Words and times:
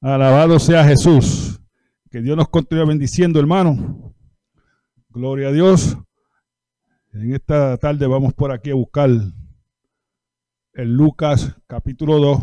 Alabado 0.00 0.58
sea 0.58 0.84
Jesús. 0.84 1.60
Que 2.10 2.20
Dios 2.20 2.36
nos 2.36 2.48
continúe 2.48 2.84
bendiciendo, 2.84 3.38
hermano. 3.38 4.12
Gloria 5.08 5.48
a 5.48 5.52
Dios. 5.52 5.96
En 7.12 7.32
esta 7.32 7.76
tarde 7.76 8.08
vamos 8.08 8.34
por 8.34 8.50
aquí 8.50 8.70
a 8.70 8.74
buscar 8.74 9.08
el 10.72 10.94
Lucas 10.94 11.54
capítulo 11.68 12.18
2, 12.18 12.42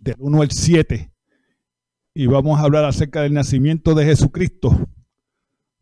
del 0.00 0.16
1 0.18 0.42
al 0.42 0.50
7 0.50 1.10
y 2.12 2.26
vamos 2.26 2.60
a 2.60 2.64
hablar 2.64 2.84
acerca 2.84 3.22
del 3.22 3.32
nacimiento 3.32 3.94
de 3.94 4.04
Jesucristo. 4.04 4.86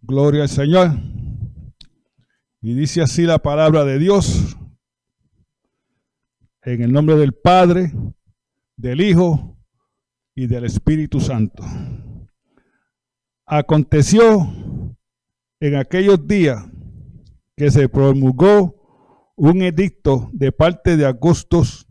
Gloria 0.03 0.42
al 0.42 0.48
Señor. 0.48 0.92
Y 2.60 2.75
dice 2.75 3.03
así 3.03 3.22
la 3.22 3.41
palabra 3.41 3.84
de 3.84 3.98
Dios. 3.98 4.58
En 6.69 6.83
el 6.83 6.93
nombre 6.93 7.17
del 7.17 7.33
Padre, 7.33 7.95
del 8.77 9.01
Hijo 9.01 9.56
y 10.34 10.49
del 10.49 10.67
Espíritu 10.67 11.19
Santo. 11.19 11.65
Aconteció 13.47 14.47
en 15.61 15.77
aquellos 15.77 16.27
días 16.27 16.62
que 17.57 17.71
se 17.71 17.89
promulgó 17.89 19.33
un 19.34 19.62
edicto 19.62 20.28
de 20.34 20.53
parte 20.53 20.99
de 20.99 21.07
Augustus 21.07 21.89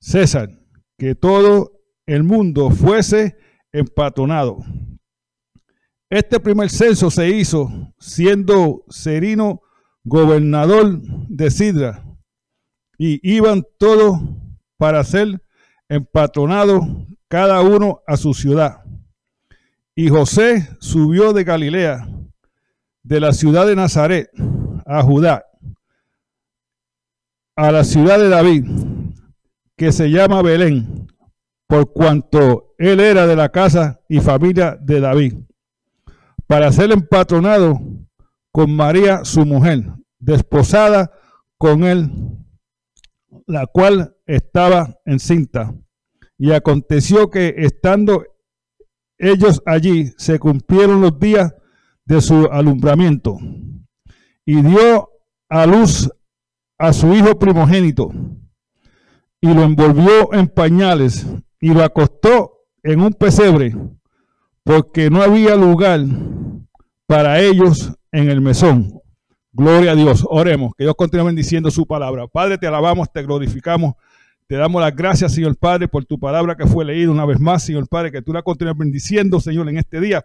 César, 0.00 0.48
que 0.96 1.14
todo 1.14 1.82
el 2.06 2.22
mundo 2.22 2.70
fuese 2.70 3.36
empatronado. 3.70 4.64
Este 6.08 6.40
primer 6.40 6.70
censo 6.70 7.10
se 7.10 7.28
hizo 7.28 7.92
siendo 7.98 8.86
Serino 8.88 9.60
gobernador 10.04 11.02
de 11.28 11.50
Sidra 11.50 12.13
y 13.06 13.20
iban 13.22 13.66
todos 13.76 14.18
para 14.78 15.04
ser 15.04 15.42
empatronados 15.90 16.86
cada 17.28 17.60
uno 17.60 18.00
a 18.06 18.16
su 18.16 18.32
ciudad. 18.32 18.82
Y 19.94 20.08
José 20.08 20.70
subió 20.80 21.34
de 21.34 21.44
Galilea, 21.44 22.08
de 23.02 23.20
la 23.20 23.34
ciudad 23.34 23.66
de 23.66 23.76
Nazaret, 23.76 24.30
a 24.86 25.02
Judá, 25.02 25.44
a 27.56 27.70
la 27.70 27.84
ciudad 27.84 28.18
de 28.18 28.30
David, 28.30 28.70
que 29.76 29.92
se 29.92 30.08
llama 30.08 30.40
Belén 30.40 31.06
por 31.66 31.92
cuanto 31.92 32.74
él 32.78 33.00
era 33.00 33.26
de 33.26 33.36
la 33.36 33.50
casa 33.50 34.00
y 34.08 34.20
familia 34.20 34.78
de 34.80 35.00
David, 35.00 35.34
para 36.46 36.72
ser 36.72 36.90
empatronado 36.90 37.82
con 38.50 38.74
María 38.74 39.26
su 39.26 39.44
mujer, 39.44 39.84
desposada 40.18 41.12
con 41.58 41.84
él, 41.84 42.10
la 43.46 43.66
cual 43.66 44.16
estaba 44.26 44.98
encinta. 45.04 45.74
Y 46.38 46.52
aconteció 46.52 47.30
que 47.30 47.54
estando 47.58 48.24
ellos 49.18 49.62
allí, 49.66 50.12
se 50.16 50.38
cumplieron 50.38 51.00
los 51.00 51.18
días 51.18 51.54
de 52.04 52.20
su 52.20 52.46
alumbramiento, 52.50 53.38
y 54.44 54.60
dio 54.60 55.10
a 55.48 55.66
luz 55.66 56.10
a 56.78 56.92
su 56.92 57.14
hijo 57.14 57.38
primogénito, 57.38 58.10
y 59.40 59.54
lo 59.54 59.62
envolvió 59.62 60.32
en 60.32 60.48
pañales 60.48 61.26
y 61.60 61.72
lo 61.72 61.82
acostó 61.82 62.66
en 62.82 63.00
un 63.00 63.12
pesebre 63.12 63.74
porque 64.64 65.10
no 65.10 65.22
había 65.22 65.54
lugar 65.56 66.00
para 67.06 67.40
ellos 67.40 67.92
en 68.10 68.30
el 68.30 68.40
mesón. 68.40 69.00
Gloria 69.56 69.92
a 69.92 69.94
Dios. 69.94 70.26
Oremos, 70.28 70.72
que 70.76 70.82
Dios 70.82 70.96
continúe 70.96 71.26
bendiciendo 71.26 71.70
su 71.70 71.86
palabra. 71.86 72.26
Padre, 72.26 72.58
te 72.58 72.66
alabamos, 72.66 73.12
te 73.12 73.22
glorificamos. 73.22 73.94
Te 74.48 74.56
damos 74.56 74.82
las 74.82 74.94
gracias, 74.94 75.32
Señor 75.32 75.56
Padre, 75.56 75.86
por 75.86 76.04
tu 76.04 76.18
palabra 76.18 76.56
que 76.56 76.66
fue 76.66 76.84
leída 76.84 77.12
una 77.12 77.24
vez 77.24 77.38
más, 77.38 77.62
Señor 77.62 77.88
Padre, 77.88 78.10
que 78.10 78.20
tú 78.20 78.32
la 78.32 78.42
continúes 78.42 78.76
bendiciendo, 78.76 79.38
Señor, 79.38 79.68
en 79.68 79.78
este 79.78 80.00
día, 80.00 80.22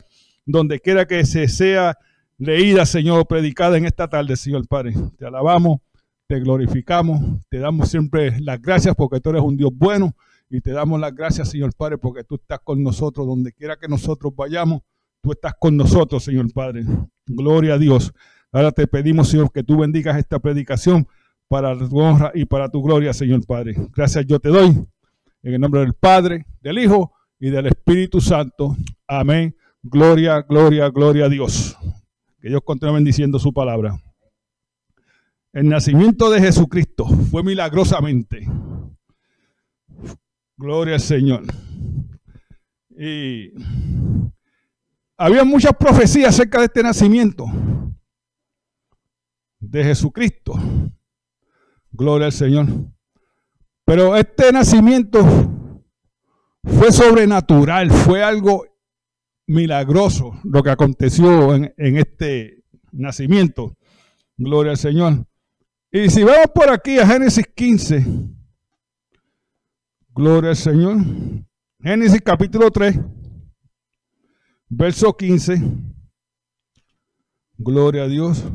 donde 0.47 0.79
quiera 0.79 1.05
que 1.05 1.23
se 1.25 1.47
sea 1.47 1.95
leída, 2.39 2.87
Señor, 2.87 3.27
predicada 3.27 3.77
en 3.77 3.85
esta 3.85 4.07
tarde, 4.07 4.35
Señor 4.35 4.67
Padre. 4.67 4.95
Te 5.17 5.27
alabamos, 5.27 5.79
te 6.27 6.39
glorificamos, 6.39 7.21
te 7.49 7.59
damos 7.59 7.87
siempre 7.87 8.41
las 8.41 8.59
gracias 8.59 8.95
porque 8.95 9.21
tú 9.21 9.29
eres 9.29 9.43
un 9.43 9.55
Dios 9.55 9.71
bueno 9.73 10.15
y 10.49 10.59
te 10.59 10.71
damos 10.71 10.99
las 10.99 11.13
gracias, 11.13 11.51
Señor 11.51 11.75
Padre, 11.75 11.99
porque 11.99 12.23
tú 12.23 12.35
estás 12.35 12.59
con 12.63 12.81
nosotros. 12.81 13.27
Donde 13.27 13.53
quiera 13.53 13.77
que 13.77 13.87
nosotros 13.87 14.33
vayamos, 14.35 14.81
tú 15.21 15.33
estás 15.33 15.53
con 15.59 15.77
nosotros, 15.77 16.23
Señor 16.23 16.51
Padre. 16.51 16.83
Gloria 17.27 17.75
a 17.75 17.77
Dios. 17.77 18.11
Ahora 18.51 18.71
te 18.71 18.87
pedimos, 18.87 19.29
Señor, 19.29 19.51
que 19.51 19.63
tú 19.63 19.77
bendigas 19.77 20.17
esta 20.17 20.39
predicación 20.39 21.07
para 21.47 21.77
tu 21.77 21.99
honra 21.99 22.31
y 22.33 22.45
para 22.45 22.69
tu 22.69 22.81
gloria, 22.81 23.13
Señor 23.13 23.45
Padre. 23.45 23.75
Gracias 23.95 24.25
yo 24.25 24.39
te 24.39 24.49
doy. 24.49 24.69
En 25.41 25.53
el 25.53 25.61
nombre 25.61 25.81
del 25.81 25.93
Padre, 25.93 26.45
del 26.61 26.79
Hijo 26.79 27.13
y 27.39 27.49
del 27.49 27.67
Espíritu 27.67 28.19
Santo. 28.19 28.75
Amén. 29.07 29.55
Gloria, 29.83 30.41
gloria, 30.41 30.89
gloria 30.89 31.25
a 31.25 31.29
Dios. 31.29 31.77
Que 32.41 32.49
Dios 32.49 32.61
continúe 32.63 32.93
bendiciendo 32.93 33.39
su 33.39 33.53
palabra. 33.53 33.99
El 35.53 35.69
nacimiento 35.69 36.29
de 36.29 36.41
Jesucristo 36.41 37.05
fue 37.05 37.43
milagrosamente. 37.43 38.47
Gloria 40.57 40.95
al 40.95 41.01
Señor. 41.01 41.43
Y 42.97 43.51
había 45.17 45.43
muchas 45.43 45.73
profecías 45.79 46.29
acerca 46.29 46.59
de 46.59 46.65
este 46.65 46.83
nacimiento 46.83 47.45
de 49.69 49.83
Jesucristo. 49.83 50.53
Gloria 51.91 52.27
al 52.27 52.33
Señor. 52.33 52.67
Pero 53.85 54.15
este 54.15 54.51
nacimiento 54.51 55.19
fue 56.63 56.91
sobrenatural, 56.91 57.91
fue 57.91 58.23
algo 58.23 58.65
milagroso 59.47 60.39
lo 60.43 60.61
que 60.61 60.69
aconteció 60.69 61.55
en, 61.55 61.97
este 61.97 62.63
nacimiento. 62.91 63.75
Gloria 64.37 64.71
al 64.71 64.77
Señor. 64.77 65.25
Y 65.91 66.09
si 66.09 66.23
vamos 66.23 66.47
por 66.53 66.69
aquí 66.69 66.99
a 66.99 67.07
Génesis 67.07 67.45
15, 67.55 68.05
gloria 70.09 70.51
al 70.51 70.55
Señor. 70.55 70.97
Génesis 71.81 72.21
capítulo 72.21 72.69
3, 72.69 72.99
verso 74.69 75.15
15. 75.15 75.61
Gloria 77.57 78.03
a 78.03 78.07
Dios. 78.07 78.45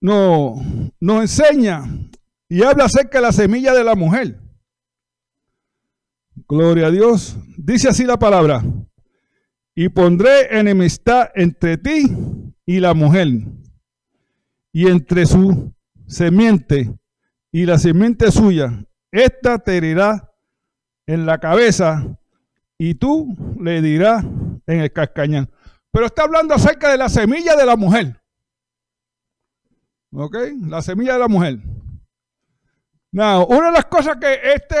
No, 0.00 0.56
nos 1.00 1.22
enseña 1.22 1.84
y 2.48 2.62
habla 2.62 2.84
acerca 2.84 3.18
de 3.18 3.22
la 3.22 3.32
semilla 3.32 3.74
de 3.74 3.84
la 3.84 3.94
mujer. 3.94 4.38
Gloria 6.48 6.86
a 6.86 6.90
Dios. 6.90 7.36
Dice 7.56 7.88
así 7.88 8.04
la 8.04 8.18
palabra. 8.18 8.62
Y 9.74 9.88
pondré 9.88 10.58
enemistad 10.58 11.30
entre 11.34 11.76
ti 11.76 12.10
y 12.64 12.80
la 12.80 12.94
mujer, 12.94 13.28
y 14.72 14.88
entre 14.88 15.26
su 15.26 15.72
semiente 16.06 16.92
y 17.52 17.66
la 17.66 17.78
semiente 17.78 18.30
suya. 18.32 18.84
Esta 19.10 19.58
te 19.58 19.76
herirá 19.76 20.32
en 21.06 21.26
la 21.26 21.38
cabeza 21.38 22.18
y 22.78 22.94
tú 22.94 23.34
le 23.60 23.80
dirás 23.82 24.24
en 24.66 24.80
el 24.80 24.92
cascañán. 24.92 25.50
Pero 25.90 26.06
está 26.06 26.24
hablando 26.24 26.54
acerca 26.54 26.90
de 26.90 26.98
la 26.98 27.08
semilla 27.08 27.56
de 27.56 27.66
la 27.66 27.76
mujer. 27.76 28.20
¿Ok? 30.18 30.34
La 30.62 30.80
semilla 30.80 31.12
de 31.12 31.18
la 31.18 31.28
mujer. 31.28 31.58
Now, 33.12 33.44
una 33.44 33.66
de 33.66 33.72
las 33.72 33.84
cosas 33.84 34.16
que 34.16 34.38
este 34.54 34.76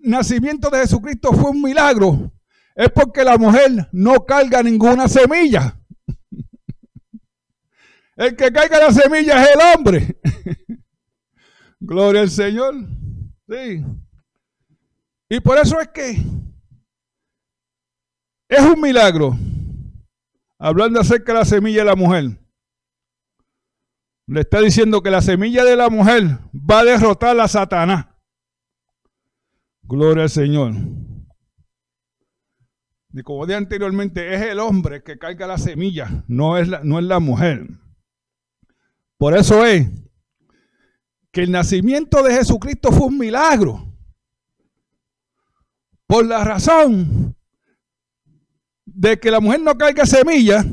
nacimiento 0.00 0.68
de 0.70 0.80
Jesucristo 0.80 1.32
fue 1.32 1.50
un 1.50 1.62
milagro 1.62 2.32
es 2.74 2.90
porque 2.90 3.22
la 3.22 3.38
mujer 3.38 3.88
no 3.92 4.26
carga 4.26 4.60
ninguna 4.62 5.06
semilla. 5.06 5.80
El 8.16 8.34
que 8.34 8.50
carga 8.52 8.80
la 8.80 8.92
semilla 8.92 9.42
es 9.42 9.50
el 9.54 9.60
hombre. 9.78 10.20
Gloria 11.80 12.22
al 12.22 12.30
Señor. 12.30 12.74
Sí. 13.48 13.84
Y 15.28 15.40
por 15.40 15.58
eso 15.58 15.80
es 15.80 15.88
que 15.88 16.22
es 18.48 18.60
un 18.60 18.80
milagro. 18.80 19.38
Hablando 20.58 21.00
acerca 21.00 21.32
de 21.32 21.38
la 21.38 21.44
semilla 21.44 21.78
de 21.78 21.86
la 21.86 21.96
mujer. 21.96 22.40
Le 24.30 24.42
está 24.42 24.60
diciendo 24.60 25.02
que 25.02 25.10
la 25.10 25.22
semilla 25.22 25.64
de 25.64 25.74
la 25.74 25.90
mujer 25.90 26.22
va 26.54 26.78
a 26.78 26.84
derrotar 26.84 27.38
a 27.40 27.48
Satanás. 27.48 28.06
Gloria 29.82 30.22
al 30.22 30.30
Señor. 30.30 30.72
Y 33.12 33.22
como 33.24 33.44
dije 33.44 33.56
anteriormente, 33.56 34.32
es 34.32 34.42
el 34.42 34.60
hombre 34.60 35.02
que 35.02 35.18
carga 35.18 35.48
la 35.48 35.58
semilla, 35.58 36.22
no 36.28 36.58
es 36.58 36.68
la, 36.68 36.80
no 36.84 37.00
es 37.00 37.06
la 37.06 37.18
mujer. 37.18 37.66
Por 39.18 39.36
eso 39.36 39.66
es 39.66 39.88
que 41.32 41.42
el 41.42 41.50
nacimiento 41.50 42.22
de 42.22 42.32
Jesucristo 42.32 42.92
fue 42.92 43.08
un 43.08 43.18
milagro. 43.18 43.92
Por 46.06 46.24
la 46.24 46.44
razón 46.44 47.34
de 48.84 49.18
que 49.18 49.32
la 49.32 49.40
mujer 49.40 49.60
no 49.60 49.76
carga 49.76 50.06
semilla, 50.06 50.64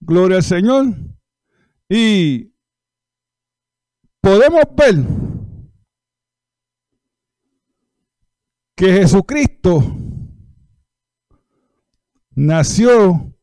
gloria 0.00 0.36
al 0.36 0.42
Señor, 0.42 1.11
y 1.94 2.50
podemos 4.22 4.62
ver 4.74 4.94
que 8.74 8.94
Jesucristo 8.94 9.94
nació 12.30 13.36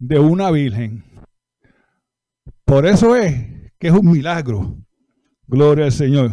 de 0.00 0.18
una 0.18 0.50
virgen. 0.50 1.04
Por 2.64 2.84
eso 2.84 3.14
es 3.14 3.72
que 3.78 3.86
es 3.86 3.92
un 3.92 4.10
milagro. 4.10 4.76
Gloria 5.46 5.84
al 5.84 5.92
Señor. 5.92 6.32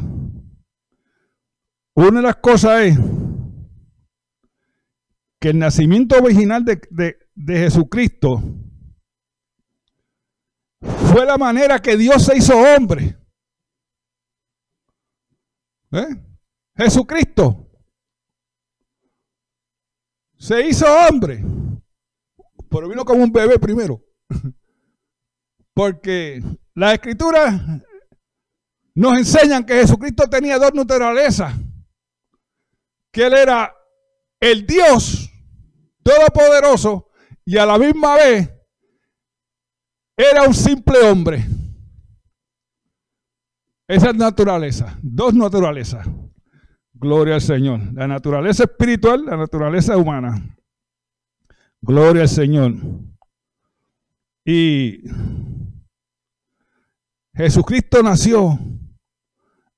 Una 1.94 2.22
de 2.22 2.24
las 2.24 2.38
cosas 2.38 2.86
es 2.86 3.00
que 5.40 5.50
el 5.50 5.60
nacimiento 5.60 6.18
original 6.18 6.66
de, 6.66 7.20
de 7.36 7.58
Jesucristo 7.60 8.42
fue 10.82 11.26
la 11.26 11.38
manera 11.38 11.80
que 11.80 11.98
Dios 11.98 12.24
se 12.26 12.38
hizo 12.38 12.58
hombre. 12.58 13.18
¿Eh? 15.92 16.08
Jesucristo 16.76 17.68
se 20.38 20.68
hizo 20.68 20.86
hombre, 20.88 21.44
pero 22.70 22.90
vino 22.90 23.06
como 23.06 23.24
un 23.24 23.32
bebé 23.32 23.60
primero. 23.60 24.04
Porque 25.74 26.42
las 26.74 26.94
escrituras 26.94 27.62
nos 28.96 29.18
enseñan 29.18 29.66
que 29.66 29.76
Jesucristo 29.76 30.28
tenía 30.30 30.58
dos 30.58 30.74
naturalezas. 30.74 31.54
Que 33.12 33.28
Él 33.28 33.34
era 33.34 33.76
el 34.40 34.66
Dios 34.66 35.30
todopoderoso 36.02 37.10
y 37.46 37.58
a 37.58 37.66
la 37.66 37.78
misma 37.78 38.16
vez 38.16 38.50
era 40.18 40.44
un 40.44 40.54
simple 40.54 41.00
hombre. 41.00 41.46
Esa 43.88 44.10
es 44.12 44.16
naturaleza, 44.16 44.98
dos 45.02 45.34
naturalezas. 45.34 46.08
Gloria 46.94 47.36
al 47.36 47.42
Señor. 47.42 47.82
La 47.94 48.08
naturaleza 48.08 48.64
espiritual, 48.64 49.26
la 49.26 49.36
naturaleza 49.36 49.98
humana. 49.98 50.56
Gloria 51.82 52.22
al 52.22 52.30
Señor. 52.30 52.76
Y 54.46 55.04
Jesucristo 57.34 58.04
nació 58.04 58.60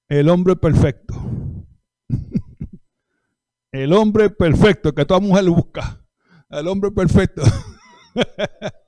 el 0.10 0.30
hombre 0.30 0.56
perfecto. 0.56 1.16
El 3.72 3.94
hombre 3.94 4.30
perfecto 4.30 4.94
que 4.94 5.06
toda 5.06 5.20
mujer 5.20 5.46
busca. 5.46 6.06
El 6.50 6.68
hombre 6.68 6.92
perfecto. 6.92 7.42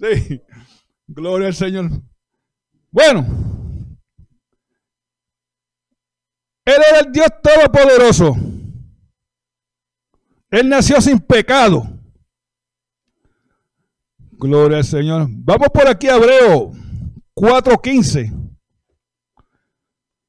Sí. 0.00 0.42
Gloria 1.06 1.48
al 1.48 1.54
Señor. 1.54 1.90
Bueno. 2.90 3.26
Él 6.64 6.76
era 6.88 7.00
el 7.00 7.12
Dios 7.12 7.28
Todopoderoso. 7.42 8.36
Él 10.50 10.68
nació 10.68 11.00
sin 11.00 11.18
pecado. 11.18 11.82
Gloria 14.32 14.78
al 14.78 14.84
Señor. 14.84 15.26
Vamos 15.30 15.68
por 15.68 15.86
aquí 15.86 16.08
a 16.08 16.16
Hebreo 16.16 16.72
4.15. 17.34 18.56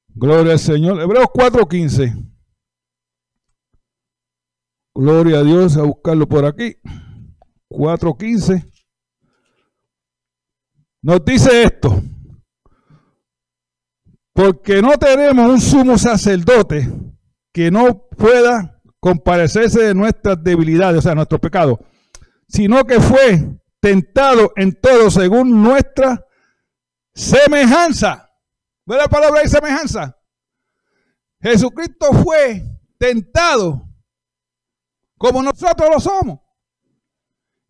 Gloria 0.09 0.53
al 0.53 0.59
Señor. 0.59 0.99
Hebreos 0.99 1.27
4.15. 1.27 2.31
Gloria 4.93 5.39
a 5.39 5.43
Dios, 5.43 5.77
a 5.77 5.83
buscarlo 5.83 6.27
por 6.27 6.45
aquí. 6.45 6.75
4.15. 7.69 8.70
Nos 11.01 11.23
dice 11.25 11.63
esto. 11.63 12.01
Porque 14.33 14.81
no 14.81 14.97
tenemos 14.97 15.49
un 15.49 15.61
sumo 15.61 15.97
sacerdote 15.97 16.89
que 17.51 17.69
no 17.69 18.07
pueda 18.07 18.81
comparecerse 18.99 19.81
de 19.81 19.93
nuestras 19.93 20.41
debilidades, 20.41 20.99
o 20.99 21.01
sea, 21.01 21.15
nuestros 21.15 21.41
pecados, 21.41 21.79
sino 22.47 22.85
que 22.85 22.99
fue 22.99 23.59
tentado 23.79 24.53
en 24.55 24.79
todo 24.79 25.09
según 25.09 25.61
nuestra 25.61 26.25
semejanza. 27.13 28.29
¿Ve 28.85 28.95
la 28.95 29.07
palabra 29.07 29.41
de 29.41 29.49
semejanza? 29.49 30.17
Jesucristo 31.41 32.13
fue 32.23 32.63
tentado 32.97 33.89
como 35.17 35.41
nosotros 35.41 35.89
lo 35.91 35.99
somos. 35.99 36.39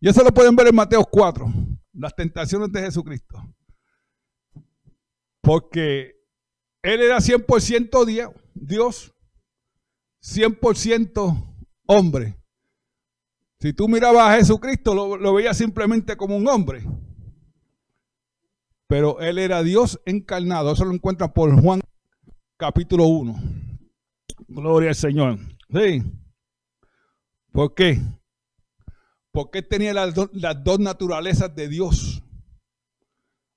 Y 0.00 0.08
eso 0.08 0.22
lo 0.22 0.32
pueden 0.32 0.54
ver 0.54 0.68
en 0.68 0.74
Mateo 0.74 1.04
4, 1.04 1.46
las 1.92 2.14
tentaciones 2.14 2.72
de 2.72 2.80
Jesucristo. 2.80 3.42
Porque 5.40 6.16
Él 6.82 7.00
era 7.00 7.18
100% 7.18 8.34
Dios 8.54 9.12
100% 10.22 11.54
hombre. 11.86 12.38
Si 13.60 13.72
tú 13.72 13.88
mirabas 13.88 14.28
a 14.28 14.36
Jesucristo, 14.38 14.94
lo, 14.94 15.16
lo 15.16 15.34
veías 15.34 15.56
simplemente 15.56 16.16
como 16.16 16.36
un 16.36 16.48
hombre. 16.48 16.84
Pero 18.86 19.20
él 19.20 19.38
era 19.38 19.62
Dios 19.62 20.00
encarnado. 20.04 20.72
Eso 20.72 20.84
lo 20.84 20.92
encuentran 20.92 21.32
por 21.32 21.60
Juan 21.60 21.80
capítulo 22.56 23.06
1. 23.06 23.36
Gloria 24.48 24.90
al 24.90 24.94
Señor. 24.94 25.38
Sí. 25.72 26.02
¿Por 27.52 27.74
qué? 27.74 28.00
Porque 29.32 29.62
tenía 29.62 29.94
las, 29.94 30.14
las 30.32 30.62
dos 30.62 30.78
naturalezas 30.78 31.54
de 31.54 31.68
Dios. 31.68 32.22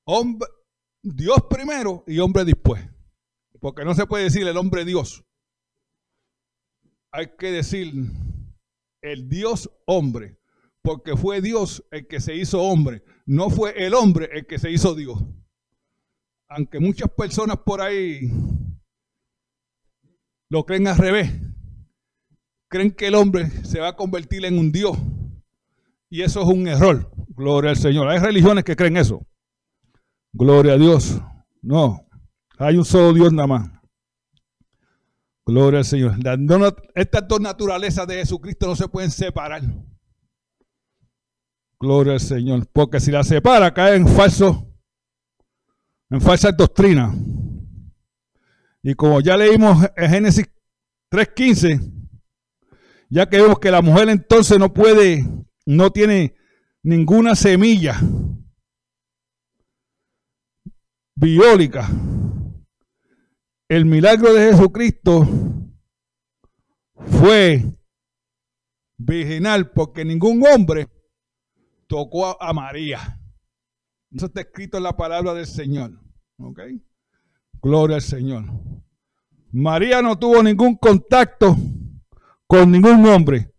Hombre, 0.05 0.47
Dios 1.03 1.37
primero 1.49 2.03
y 2.07 2.19
hombre 2.19 2.45
después. 2.45 2.87
Porque 3.59 3.83
no 3.83 3.93
se 3.93 4.07
puede 4.07 4.25
decir 4.25 4.47
el 4.47 4.57
hombre 4.57 4.85
Dios. 4.85 5.23
Hay 7.11 7.35
que 7.37 7.51
decir 7.51 7.93
el 9.01 9.29
Dios 9.29 9.69
hombre. 9.85 10.39
Porque 10.81 11.17
fue 11.17 11.41
Dios 11.41 11.83
el 11.91 12.07
que 12.07 12.19
se 12.19 12.35
hizo 12.35 12.61
hombre. 12.61 13.03
No 13.25 13.49
fue 13.49 13.85
el 13.85 13.93
hombre 13.93 14.29
el 14.33 14.45
que 14.45 14.59
se 14.59 14.71
hizo 14.71 14.95
Dios. 14.95 15.19
Aunque 16.47 16.79
muchas 16.79 17.09
personas 17.09 17.57
por 17.57 17.81
ahí 17.81 18.31
lo 20.49 20.65
creen 20.65 20.87
al 20.87 20.97
revés. 20.97 21.31
Creen 22.69 22.91
que 22.91 23.07
el 23.07 23.15
hombre 23.15 23.49
se 23.63 23.79
va 23.79 23.89
a 23.89 23.95
convertir 23.95 24.45
en 24.45 24.59
un 24.59 24.71
Dios. 24.71 24.97
Y 26.09 26.21
eso 26.21 26.41
es 26.41 26.47
un 26.47 26.67
error. 26.67 27.11
Gloria 27.29 27.71
al 27.71 27.77
Señor. 27.77 28.07
Hay 28.07 28.19
religiones 28.19 28.63
que 28.63 28.75
creen 28.75 28.97
eso. 28.97 29.25
Gloria 30.33 30.73
a 30.73 30.77
Dios. 30.77 31.19
No. 31.61 32.05
Hay 32.57 32.77
un 32.77 32.85
solo 32.85 33.13
Dios 33.13 33.33
nada 33.33 33.47
más. 33.47 33.71
Gloria 35.45 35.79
al 35.79 35.85
Señor. 35.85 36.15
Estas 36.93 37.27
dos 37.27 37.39
naturalezas 37.39 38.07
de 38.07 38.15
Jesucristo 38.15 38.67
no 38.67 38.75
se 38.75 38.87
pueden 38.87 39.11
separar. 39.11 39.61
Gloria 41.79 42.13
al 42.13 42.19
Señor. 42.19 42.67
Porque 42.71 42.99
si 42.99 43.11
la 43.11 43.23
separa, 43.23 43.73
cae 43.73 43.95
en 43.95 44.07
falso, 44.07 44.73
en 46.09 46.21
falsa 46.21 46.51
doctrina. 46.51 47.13
Y 48.81 48.93
como 48.93 49.19
ya 49.19 49.35
leímos 49.35 49.83
en 49.95 50.09
Génesis 50.09 50.45
3.15, 51.11 51.91
ya 53.09 53.27
que 53.27 53.41
vemos 53.41 53.59
que 53.59 53.71
la 53.71 53.81
mujer 53.81 54.09
entonces 54.09 54.59
no 54.59 54.73
puede, 54.73 55.25
no 55.65 55.91
tiene 55.91 56.35
ninguna 56.83 57.35
semilla 57.35 57.99
biólica. 61.15 61.89
El 63.67 63.85
milagro 63.85 64.33
de 64.33 64.51
Jesucristo 64.51 65.27
fue 66.95 67.63
virginal 68.97 69.71
porque 69.71 70.05
ningún 70.05 70.45
hombre 70.45 70.87
tocó 71.87 72.41
a, 72.41 72.53
María. 72.53 73.19
Eso 74.11 74.27
está 74.27 74.41
escrito 74.41 74.77
en 74.77 74.83
la 74.83 74.95
palabra 74.95 75.33
del 75.33 75.47
Señor. 75.47 75.99
¿Ok? 76.37 76.59
Gloria 77.61 77.95
al 77.95 78.01
Señor. 78.01 78.45
María 79.51 80.01
no 80.01 80.17
tuvo 80.19 80.43
ningún 80.43 80.75
contacto 80.75 81.55
con 82.45 82.71
ningún 82.71 83.05
hombre. 83.07 83.54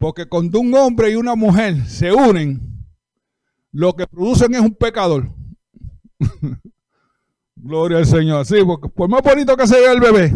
Porque 0.00 0.24
cuando 0.24 0.60
un 0.60 0.74
hombre 0.74 1.10
y 1.10 1.16
una 1.16 1.34
mujer 1.34 1.86
se 1.86 2.10
unen, 2.10 2.88
lo 3.70 3.92
que 3.92 4.06
producen 4.06 4.54
es 4.54 4.60
un 4.62 4.74
pecador. 4.74 5.30
Gloria 7.54 7.98
al 7.98 8.06
Señor. 8.06 8.46
Sí, 8.46 8.64
porque 8.64 8.88
por 8.88 9.10
más 9.10 9.20
bonito 9.22 9.54
que 9.58 9.66
se 9.66 9.78
vea 9.78 9.92
el 9.92 10.00
bebé, 10.00 10.32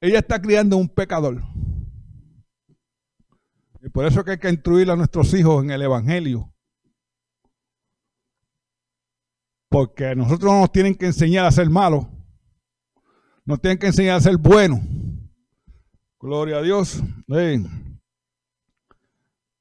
ella 0.00 0.20
está 0.20 0.40
criando 0.40 0.76
un 0.76 0.88
pecador. 0.88 1.42
Y 3.82 3.88
por 3.88 4.06
eso 4.06 4.22
que 4.22 4.30
hay 4.30 4.38
que 4.38 4.48
instruir 4.48 4.88
a 4.92 4.96
nuestros 4.96 5.34
hijos 5.34 5.64
en 5.64 5.72
el 5.72 5.82
Evangelio. 5.82 6.54
Porque 9.68 10.06
a 10.06 10.14
nosotros 10.14 10.52
no 10.52 10.60
nos 10.60 10.70
tienen 10.70 10.94
que 10.94 11.06
enseñar 11.06 11.46
a 11.46 11.50
ser 11.50 11.68
malos. 11.68 12.06
Nos 13.44 13.60
tienen 13.60 13.76
que 13.76 13.88
enseñar 13.88 14.18
a 14.18 14.20
ser 14.20 14.36
buenos. 14.36 14.78
Gloria 16.26 16.56
a 16.56 16.62
Dios. 16.62 17.00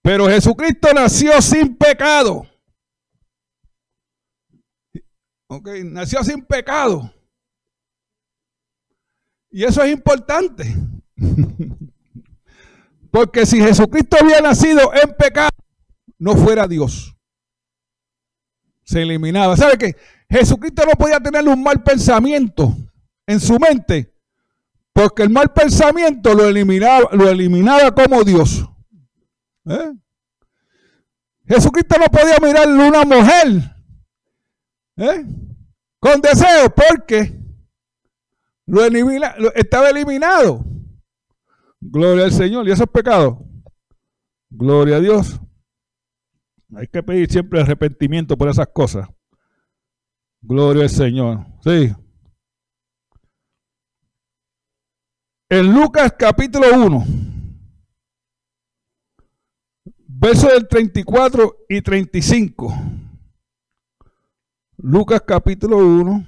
Pero 0.02 0.28
Jesucristo 0.28 0.88
nació 0.96 1.40
sin 1.40 1.78
pecado. 1.78 2.42
Ok, 5.46 5.70
nació 5.84 6.24
sin 6.24 6.44
pecado. 6.44 7.14
Y 9.52 9.64
eso 9.64 9.84
es 9.84 9.92
importante. 9.92 10.76
Porque 13.12 13.46
si 13.46 13.62
Jesucristo 13.62 14.18
había 14.20 14.42
nacido 14.42 14.92
en 14.92 15.16
pecado, 15.16 15.56
no 16.18 16.36
fuera 16.36 16.68
Dios. 16.68 17.16
Se 18.84 19.04
eliminaba. 19.04 19.56
¿Sabe 19.56 19.78
qué? 19.78 19.96
Jesucristo 20.28 20.84
no 20.84 20.94
podía 20.94 21.20
tener 21.20 21.48
un 21.48 21.62
mal 21.62 21.84
pensamiento 21.84 22.76
en 23.28 23.40
su 23.40 23.60
mente. 23.60 24.15
Porque 24.96 25.24
el 25.24 25.30
mal 25.30 25.52
pensamiento 25.52 26.34
lo 26.34 26.48
eliminaba, 26.48 27.10
lo 27.12 27.28
eliminaba 27.28 27.94
como 27.94 28.24
Dios. 28.24 28.66
¿Eh? 29.66 29.94
Jesucristo 31.46 31.98
no 32.00 32.06
podía 32.06 32.38
mirarle 32.42 32.88
una 32.88 33.04
mujer 33.04 33.76
¿Eh? 34.96 35.26
Con 36.00 36.22
deseo, 36.22 36.74
porque 36.74 37.38
lo, 38.68 38.86
estaba 39.54 39.90
eliminado. 39.90 40.64
Gloria 41.82 42.24
al 42.24 42.32
Señor. 42.32 42.66
¿Y 42.66 42.72
eso 42.72 42.84
es 42.84 42.90
pecado? 42.90 43.46
Gloria 44.50 44.96
a 44.96 45.00
Dios. 45.02 45.42
Hay 46.74 46.88
que 46.88 47.04
pedir 47.04 47.30
siempre 47.30 47.60
arrepentimiento 47.60 48.38
por 48.38 48.48
esas 48.48 48.68
cosas. 48.68 49.10
Gloria 50.42 50.84
al 50.84 50.90
Señor. 50.90 51.46
Sí. 51.62 51.94
En 55.48 55.72
Lucas 55.72 56.12
capítulo 56.18 56.66
1, 56.74 57.06
versos 60.08 60.52
del 60.52 60.68
34 60.68 61.66
y 61.70 61.82
35. 61.84 62.74
Lucas 64.78 65.22
capítulo 65.22 65.78
1. 65.78 66.26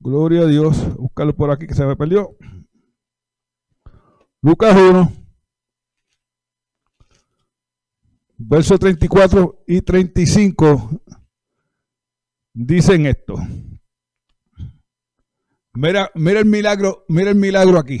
Gloria 0.00 0.40
a 0.42 0.46
Dios. 0.46 0.96
Buscarlo 0.96 1.36
por 1.36 1.50
aquí 1.50 1.66
que 1.66 1.74
se 1.74 1.84
me 1.84 1.94
perdió. 1.94 2.34
Lucas 4.40 4.74
1. 4.74 5.12
Versos 8.38 8.80
34 8.80 9.62
y 9.66 9.82
35 9.82 11.02
dicen 12.54 13.04
esto. 13.04 13.34
Mira, 15.76 16.10
mira 16.14 16.40
el 16.40 16.46
milagro, 16.46 17.04
mira 17.08 17.30
el 17.30 17.36
milagro 17.36 17.78
aquí. 17.78 18.00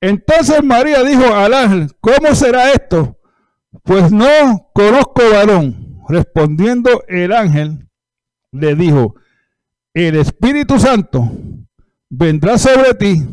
Entonces 0.00 0.62
María 0.62 1.02
dijo 1.02 1.34
al 1.34 1.52
ángel, 1.52 1.90
¿cómo 2.00 2.34
será 2.36 2.72
esto? 2.72 3.18
Pues 3.82 4.12
no 4.12 4.70
conozco 4.72 5.22
varón. 5.32 6.02
Respondiendo 6.08 7.02
el 7.08 7.32
ángel, 7.32 7.88
le 8.52 8.76
dijo, 8.76 9.16
el 9.92 10.14
Espíritu 10.14 10.78
Santo 10.78 11.28
vendrá 12.08 12.58
sobre 12.58 12.94
ti 12.94 13.24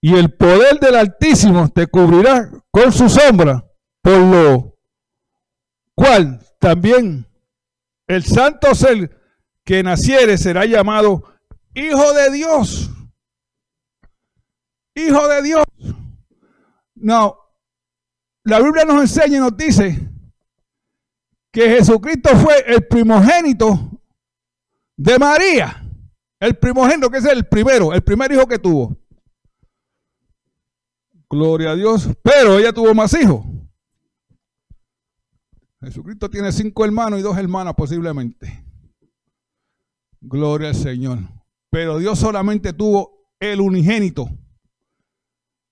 y 0.00 0.14
el 0.14 0.32
poder 0.32 0.78
del 0.78 0.94
Altísimo 0.94 1.68
te 1.70 1.88
cubrirá 1.88 2.50
con 2.70 2.92
su 2.92 3.08
sombra, 3.08 3.64
por 4.00 4.18
lo 4.18 4.78
cual 5.96 6.38
también 6.60 7.26
el 8.06 8.22
santo 8.22 8.76
ser 8.76 9.10
que 9.64 9.82
naciere 9.82 10.38
será 10.38 10.64
llamado 10.66 11.24
Hijo 11.78 12.12
de 12.12 12.30
Dios. 12.32 12.90
Hijo 14.96 15.28
de 15.28 15.42
Dios. 15.42 15.64
No, 16.96 17.38
la 18.42 18.58
Biblia 18.58 18.84
nos 18.84 19.00
enseña 19.02 19.36
y 19.36 19.40
nos 19.40 19.56
dice 19.56 20.10
que 21.52 21.68
Jesucristo 21.68 22.30
fue 22.36 22.64
el 22.66 22.84
primogénito 22.88 24.02
de 24.96 25.18
María. 25.20 25.84
El 26.40 26.56
primogénito, 26.56 27.10
que 27.10 27.18
es 27.18 27.24
el 27.26 27.46
primero, 27.46 27.92
el 27.92 28.02
primer 28.02 28.32
hijo 28.32 28.48
que 28.48 28.58
tuvo. 28.58 28.96
Gloria 31.30 31.70
a 31.70 31.76
Dios. 31.76 32.08
Pero 32.24 32.58
ella 32.58 32.72
tuvo 32.72 32.92
más 32.92 33.14
hijos. 33.14 33.44
Jesucristo 35.80 36.28
tiene 36.28 36.50
cinco 36.50 36.84
hermanos 36.84 37.20
y 37.20 37.22
dos 37.22 37.38
hermanas 37.38 37.74
posiblemente. 37.76 38.64
Gloria 40.20 40.70
al 40.70 40.74
Señor. 40.74 41.37
Pero 41.70 41.98
Dios 41.98 42.18
solamente 42.18 42.72
tuvo 42.72 43.30
el 43.40 43.60
unigénito. 43.60 44.28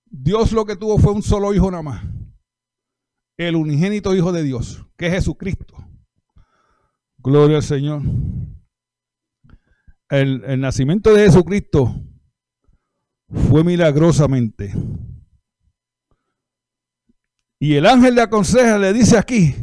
Dios 0.05 0.51
lo 0.51 0.65
que 0.65 0.75
tuvo 0.75 0.97
fue 0.99 1.13
un 1.13 1.23
solo 1.23 1.53
hijo 1.53 1.69
nada 1.69 1.83
más 1.83 2.17
el 3.37 3.55
unigénito 3.55 4.15
Hijo 4.15 4.31
de 4.31 4.43
Dios, 4.43 4.85
que 4.97 5.07
es 5.07 5.13
Jesucristo. 5.13 5.75
Gloria 7.19 7.57
al 7.57 7.63
Señor. 7.63 8.01
el, 10.09 10.59
nacimiento 10.59 11.13
de 11.13 11.25
Jesucristo 11.25 11.93
fue 13.49 13.63
milagrosamente. 13.63 14.73
Y 17.59 17.75
el 17.75 17.85
ángel 17.85 18.15
le 18.15 18.21
aconseja, 18.21 18.77
le 18.77 18.93
dice 18.93 19.17
aquí 19.17 19.55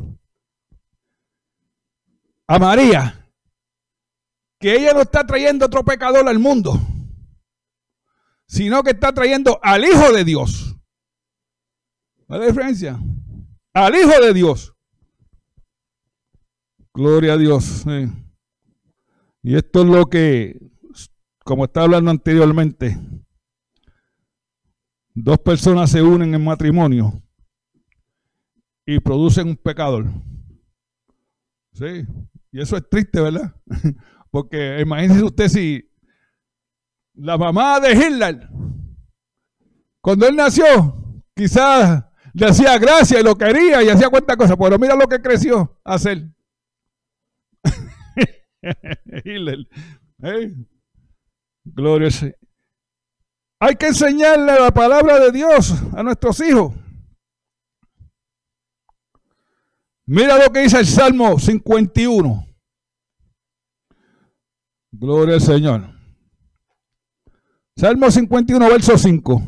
a 2.46 2.58
María 2.58 3.23
que 4.64 4.74
ella 4.74 4.94
no 4.94 5.02
está 5.02 5.26
trayendo 5.26 5.66
otro 5.66 5.84
pecador 5.84 6.26
al 6.26 6.38
mundo, 6.38 6.80
sino 8.46 8.82
que 8.82 8.92
está 8.92 9.12
trayendo 9.12 9.60
al 9.62 9.84
Hijo 9.84 10.10
de 10.10 10.24
Dios. 10.24 10.74
¿Cuál 12.26 12.40
la 12.40 12.46
diferencia? 12.46 12.98
Al 13.74 13.94
Hijo 13.94 14.24
de 14.24 14.32
Dios. 14.32 14.74
Gloria 16.94 17.34
a 17.34 17.36
Dios. 17.36 17.84
Y 19.42 19.54
esto 19.54 19.82
es 19.82 19.86
lo 19.86 20.06
que, 20.06 20.58
como 21.44 21.66
estaba 21.66 21.84
hablando 21.84 22.10
anteriormente, 22.10 22.98
dos 25.12 25.40
personas 25.40 25.90
se 25.90 26.00
unen 26.00 26.34
en 26.34 26.42
matrimonio 26.42 27.22
y 28.86 28.98
producen 28.98 29.48
un 29.48 29.56
pecador. 29.56 30.06
Sí, 31.74 32.06
y 32.50 32.62
eso 32.62 32.78
es 32.78 32.88
triste, 32.88 33.20
¿verdad? 33.20 33.54
Porque 34.34 34.80
imagínese 34.80 35.22
usted 35.22 35.46
si 35.46 35.88
la 37.14 37.38
mamá 37.38 37.78
de 37.78 37.92
Hitler, 37.92 38.48
cuando 40.00 40.26
él 40.26 40.34
nació, 40.34 41.22
quizás 41.36 42.04
le 42.32 42.46
hacía 42.46 42.76
gracia 42.78 43.20
y 43.20 43.22
lo 43.22 43.38
quería 43.38 43.80
y 43.84 43.90
hacía 43.90 44.08
cuántas 44.08 44.36
cosas, 44.36 44.56
pero 44.58 44.76
mira 44.76 44.96
lo 44.96 45.06
que 45.06 45.22
creció 45.22 45.80
hacer. 45.84 46.34
Hitler. 49.24 49.68
¿eh? 50.24 50.52
Gloria 51.62 52.08
Hay 53.60 53.76
que 53.76 53.86
enseñarle 53.86 54.58
la 54.58 54.74
palabra 54.74 55.20
de 55.20 55.30
Dios 55.30 55.80
a 55.96 56.02
nuestros 56.02 56.40
hijos. 56.40 56.74
Mira 60.06 60.44
lo 60.44 60.52
que 60.52 60.62
dice 60.62 60.80
el 60.80 60.86
Salmo 60.86 61.38
51. 61.38 62.53
Gloria 64.96 65.34
al 65.34 65.40
Señor. 65.40 65.90
Salmo 67.76 68.10
51, 68.10 68.68
verso 68.68 68.96
5. 68.96 69.42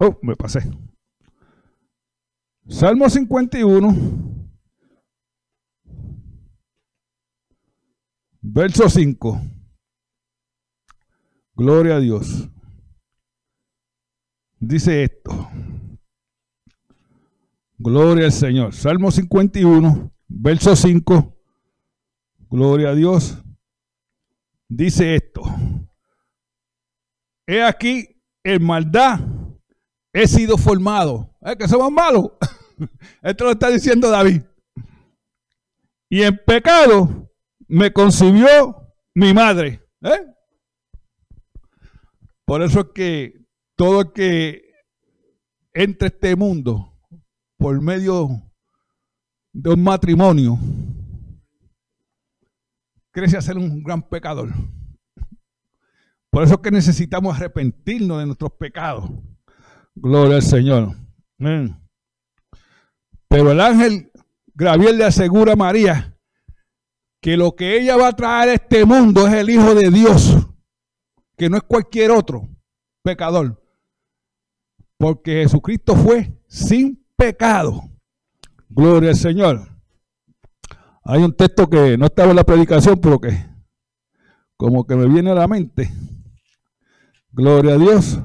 Oh, 0.00 0.18
me 0.22 0.36
pasé. 0.36 0.60
Salmo 2.68 3.08
51, 3.08 4.38
Verso 8.40 8.88
5. 8.88 9.42
Gloria 11.54 11.96
a 11.96 12.00
Dios. 12.00 12.48
Dice 14.60 15.02
esto. 15.02 15.50
Gloria 17.76 18.26
al 18.26 18.32
Señor. 18.32 18.72
Salmo 18.72 19.10
51, 19.10 20.12
verso 20.28 20.76
5. 20.76 21.37
Gloria 22.50 22.90
a 22.90 22.94
Dios. 22.94 23.38
Dice 24.68 25.14
esto. 25.14 25.42
He 27.46 27.62
aquí, 27.62 28.06
en 28.44 28.64
maldad 28.64 29.20
he 30.12 30.26
sido 30.26 30.56
formado. 30.56 31.34
¿Es 31.40 31.56
que 31.56 31.68
somos 31.68 31.90
malos? 31.90 32.32
Esto 33.22 33.44
lo 33.44 33.52
está 33.52 33.70
diciendo 33.70 34.10
David. 34.10 34.42
Y 36.10 36.22
en 36.22 36.38
pecado 36.44 37.30
me 37.66 37.92
concibió 37.92 38.94
mi 39.14 39.34
madre. 39.34 39.82
¿eh? 40.02 40.26
Por 42.44 42.62
eso 42.62 42.80
es 42.80 42.86
que 42.94 43.46
todo 43.76 44.00
el 44.00 44.12
que 44.12 44.62
entra 45.74 46.08
este 46.08 46.34
mundo 46.34 46.98
por 47.58 47.80
medio 47.80 48.28
de 49.52 49.70
un 49.70 49.82
matrimonio 49.82 50.58
crece 53.18 53.36
a 53.36 53.42
ser 53.42 53.58
un 53.58 53.82
gran 53.82 54.02
pecador. 54.02 54.50
Por 56.30 56.44
eso 56.44 56.54
es 56.54 56.60
que 56.60 56.70
necesitamos 56.70 57.36
arrepentirnos 57.36 58.20
de 58.20 58.26
nuestros 58.26 58.52
pecados. 58.52 59.10
Gloria 59.94 60.36
al 60.36 60.42
Señor. 60.42 60.96
Pero 63.28 63.50
el 63.50 63.60
ángel 63.60 64.12
Gabriel 64.54 64.98
le 64.98 65.04
asegura 65.04 65.54
a 65.54 65.56
María 65.56 66.16
que 67.20 67.36
lo 67.36 67.56
que 67.56 67.80
ella 67.80 67.96
va 67.96 68.08
a 68.08 68.16
traer 68.16 68.50
a 68.50 68.54
este 68.54 68.84
mundo 68.84 69.26
es 69.26 69.34
el 69.34 69.50
Hijo 69.50 69.74
de 69.74 69.90
Dios, 69.90 70.36
que 71.36 71.50
no 71.50 71.56
es 71.56 71.62
cualquier 71.64 72.12
otro 72.12 72.48
pecador. 73.02 73.60
Porque 74.96 75.42
Jesucristo 75.42 75.96
fue 75.96 76.40
sin 76.46 77.04
pecado. 77.16 77.82
Gloria 78.68 79.10
al 79.10 79.16
Señor. 79.16 79.77
Hay 81.10 81.22
un 81.22 81.32
texto 81.32 81.70
que 81.70 81.96
no 81.96 82.04
estaba 82.04 82.28
en 82.28 82.36
la 82.36 82.44
predicación, 82.44 83.00
pero 83.00 83.18
que 83.18 83.30
como 84.58 84.86
que 84.86 84.94
me 84.94 85.06
viene 85.06 85.30
a 85.30 85.34
la 85.36 85.48
mente. 85.48 85.90
Gloria 87.32 87.76
a 87.76 87.78
Dios. 87.78 88.20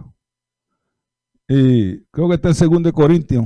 Y 1.47 2.03
creo 2.07 2.27
que 2.27 2.35
está 2.35 2.49
en 2.49 2.83
2 2.83 2.91
Corintios. 2.91 3.45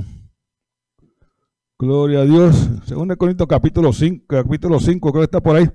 Gloria 1.78 2.22
a 2.22 2.24
Dios. 2.24 2.68
Segundo 2.84 3.16
Corintios 3.16 3.48
capítulo 3.48 3.92
5, 3.92 4.24
capítulo 4.26 4.80
5, 4.80 5.12
creo 5.12 5.20
que 5.20 5.26
está 5.26 5.40
por 5.40 5.54
ahí. 5.54 5.70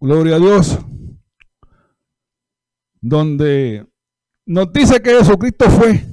Gloria 0.00 0.34
a 0.34 0.40
Dios. 0.40 0.80
Donde 3.00 3.86
nos 4.46 4.72
dice 4.72 5.00
que 5.00 5.16
Jesucristo 5.16 5.70
fue 5.70 6.04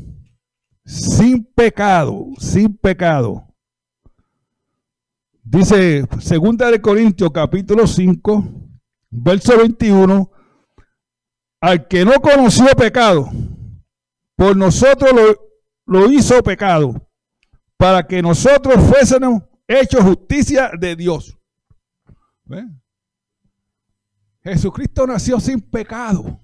sin 0.85 1.43
pecado, 1.43 2.27
sin 2.37 2.77
pecado. 2.77 3.48
Dice 5.51 6.07
Segunda 6.21 6.69
de 6.69 6.79
Corintios 6.79 7.31
capítulo 7.31 7.87
5, 7.87 8.43
verso 9.09 9.57
21, 9.57 10.31
al 11.59 11.87
que 11.87 12.05
no 12.05 12.21
conoció 12.21 12.67
pecado, 12.77 13.31
por 14.35 14.55
nosotros 14.55 15.09
lo, 15.87 16.11
hizo 16.11 16.43
pecado 16.43 16.93
para 17.77 18.05
que 18.05 18.21
nosotros 18.21 18.75
fuésemos 18.75 19.41
hechos 19.67 20.01
justicia 20.01 20.69
de 20.79 20.95
Dios. 20.95 21.35
Jesucristo 24.43 25.07
nació 25.07 25.39
sin 25.39 25.61
pecado. 25.61 26.39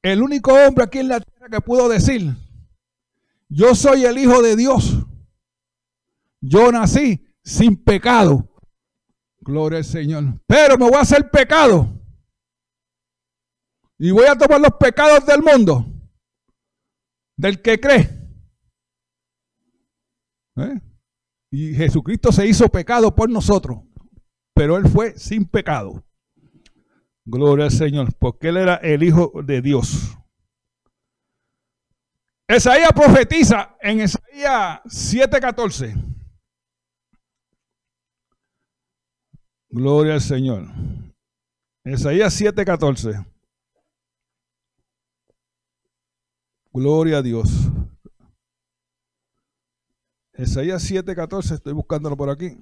El 0.00 0.22
único 0.22 0.52
hombre 0.52 0.84
aquí 0.84 1.00
en 1.00 1.08
la 1.08 1.18
tierra 1.18 1.48
que 1.50 1.60
pudo 1.60 1.88
decir, 1.88 2.36
yo 3.48 3.74
soy 3.74 4.04
el 4.04 4.16
Hijo 4.16 4.42
de 4.42 4.54
Dios. 4.54 4.96
Yo 6.40 6.72
nací 6.72 7.26
sin 7.44 7.82
pecado. 7.82 8.48
Gloria 9.40 9.78
al 9.78 9.84
Señor. 9.84 10.40
Pero 10.46 10.76
me 10.78 10.84
voy 10.84 10.94
a 10.94 11.00
hacer 11.00 11.30
pecado. 11.30 11.88
Y 13.98 14.10
voy 14.10 14.26
a 14.26 14.36
tomar 14.36 14.60
los 14.60 14.72
pecados 14.78 15.26
del 15.26 15.42
mundo. 15.42 15.86
Del 17.36 17.60
que 17.60 17.78
cree. 17.78 18.20
¿Eh? 20.56 20.80
Y 21.50 21.74
Jesucristo 21.74 22.32
se 22.32 22.46
hizo 22.46 22.68
pecado 22.68 23.14
por 23.14 23.28
nosotros, 23.28 23.80
pero 24.54 24.76
Él 24.76 24.88
fue 24.88 25.18
sin 25.18 25.44
pecado. 25.44 26.04
Gloria 27.24 27.66
al 27.66 27.72
Señor, 27.72 28.14
porque 28.18 28.48
Él 28.48 28.56
era 28.56 28.76
el 28.76 29.02
Hijo 29.02 29.32
de 29.44 29.60
Dios. 29.60 30.16
Esaías 32.48 32.92
profetiza 32.92 33.76
en 33.80 34.00
Esaías 34.00 34.80
7:14. 34.84 36.09
Gloria 39.70 40.14
al 40.14 40.20
Señor. 40.20 40.66
Esaías 41.84 42.34
7:14. 42.34 43.24
Gloria 46.72 47.18
a 47.18 47.22
Dios. 47.22 47.70
Isaías 50.40 50.82
7:14, 50.82 51.54
estoy 51.54 51.72
buscándolo 51.72 52.16
por 52.16 52.30
aquí. 52.30 52.56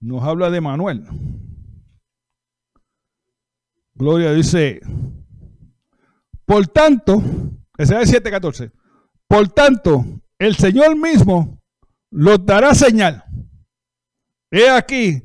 Nos 0.00 0.22
habla 0.22 0.50
de 0.50 0.60
Manuel. 0.60 1.06
Gloria 3.94 4.32
dice, 4.32 4.80
por 6.46 6.66
tanto, 6.68 7.22
Isaías 7.76 8.08
7:14, 8.08 8.72
por 9.28 9.48
tanto, 9.48 10.04
el 10.38 10.56
Señor 10.56 10.96
mismo 10.96 11.60
los 12.10 12.44
dará 12.46 12.74
señal. 12.74 13.24
He 14.50 14.68
aquí, 14.68 15.22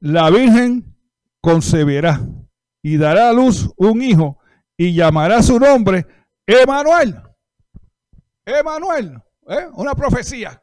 la 0.00 0.30
Virgen 0.30 0.96
concebirá 1.40 2.20
y 2.82 2.96
dará 2.96 3.30
a 3.30 3.32
luz 3.32 3.70
un 3.76 4.02
hijo 4.02 4.38
y 4.76 4.94
llamará 4.94 5.42
su 5.42 5.58
nombre 5.58 6.06
Emanuel. 6.46 7.20
Emanuel, 8.44 9.20
¿eh? 9.48 9.66
una 9.72 9.94
profecía. 9.94 10.62